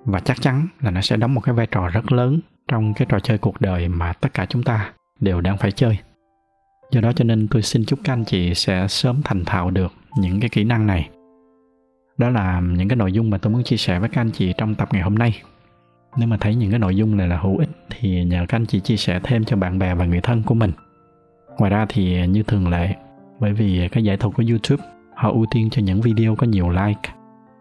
Và 0.05 0.21
chắc 0.21 0.41
chắn 0.41 0.69
là 0.81 0.91
nó 0.91 1.01
sẽ 1.01 1.17
đóng 1.17 1.35
một 1.35 1.41
cái 1.41 1.55
vai 1.55 1.67
trò 1.67 1.89
rất 1.89 2.13
lớn 2.13 2.41
trong 2.69 2.95
cái 2.95 3.07
trò 3.11 3.19
chơi 3.19 3.39
cuộc 3.39 3.61
đời 3.61 3.89
mà 3.89 4.13
tất 4.13 4.35
cả 4.35 4.47
chúng 4.49 4.63
ta 4.63 4.93
đều 5.21 5.41
đang 5.41 5.59
phải 5.59 5.73
chơi. 5.73 5.99
Do 6.91 7.01
đó 7.01 7.13
cho 7.13 7.25
nên 7.25 7.49
tôi 7.49 7.63
xin 7.63 7.85
chúc 7.85 7.99
các 8.05 8.13
anh 8.13 8.25
chị 8.25 8.55
sẽ 8.55 8.89
sớm 8.89 9.23
thành 9.25 9.45
thạo 9.45 9.71
được 9.71 9.93
những 10.17 10.41
cái 10.41 10.49
kỹ 10.49 10.65
năng 10.65 10.87
này. 10.87 11.09
Đó 12.19 12.31
là 12.31 12.61
những 12.61 12.89
cái 12.89 12.97
nội 12.97 13.13
dung 13.13 13.31
mà 13.31 13.39
tôi 13.39 13.53
muốn 13.53 13.63
chia 13.63 13.77
sẻ 13.77 13.99
với 13.99 14.09
các 14.09 14.21
anh 14.21 14.31
chị 14.31 14.53
trong 14.59 14.75
tập 14.75 14.89
ngày 14.93 15.03
hôm 15.03 15.15
nay. 15.15 15.43
Nếu 16.17 16.29
mà 16.29 16.37
thấy 16.41 16.55
những 16.55 16.71
cái 16.71 16.79
nội 16.79 16.97
dung 16.97 17.17
này 17.17 17.29
là 17.29 17.39
hữu 17.39 17.59
ích 17.59 17.69
thì 17.91 18.25
nhờ 18.25 18.45
các 18.49 18.57
anh 18.57 18.67
chị 18.67 18.81
chia 18.81 18.97
sẻ 18.97 19.21
thêm 19.23 19.45
cho 19.45 19.57
bạn 19.57 19.79
bè 19.79 19.95
và 19.95 20.05
người 20.05 20.21
thân 20.21 20.43
của 20.43 20.55
mình. 20.55 20.73
Ngoài 21.59 21.71
ra 21.71 21.87
thì 21.89 22.27
như 22.27 22.43
thường 22.43 22.69
lệ, 22.69 22.95
bởi 23.41 23.53
vì 23.53 23.89
cái 23.89 24.05
giải 24.05 24.17
thuật 24.17 24.35
của 24.35 24.43
youtube, 24.49 24.85
họ 25.15 25.31
ưu 25.31 25.47
tiên 25.51 25.71
cho 25.71 25.83
những 25.83 26.01
video 26.01 26.37
có 26.37 26.47
nhiều 26.47 26.69
like. 26.69 27.13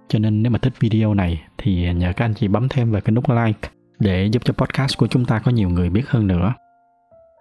Cho 0.07 0.19
nên 0.19 0.43
nếu 0.43 0.51
mà 0.51 0.59
thích 0.59 0.73
video 0.79 1.13
này 1.13 1.41
thì 1.57 1.93
nhờ 1.93 2.13
các 2.17 2.25
anh 2.25 2.33
chị 2.33 2.47
bấm 2.47 2.69
thêm 2.69 2.91
vào 2.91 3.01
cái 3.01 3.11
nút 3.11 3.29
like 3.29 3.69
để 4.01 4.25
giúp 4.25 4.41
cho 4.45 4.53
podcast 4.53 4.97
của 4.97 5.07
chúng 5.07 5.25
ta 5.25 5.39
có 5.39 5.51
nhiều 5.51 5.69
người 5.69 5.89
biết 5.89 6.03
hơn 6.07 6.27
nữa. 6.27 6.53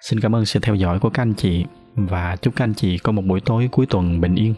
Xin 0.00 0.20
cảm 0.20 0.34
ơn 0.34 0.44
sự 0.44 0.60
theo 0.62 0.74
dõi 0.74 1.00
của 1.00 1.10
các 1.10 1.22
anh 1.22 1.34
chị 1.34 1.64
và 1.94 2.36
chúc 2.36 2.56
các 2.56 2.64
anh 2.64 2.74
chị 2.74 2.98
có 2.98 3.12
một 3.12 3.22
buổi 3.26 3.40
tối 3.40 3.68
cuối 3.72 3.86
tuần 3.86 4.20
bình 4.20 4.34
yên. 4.34 4.54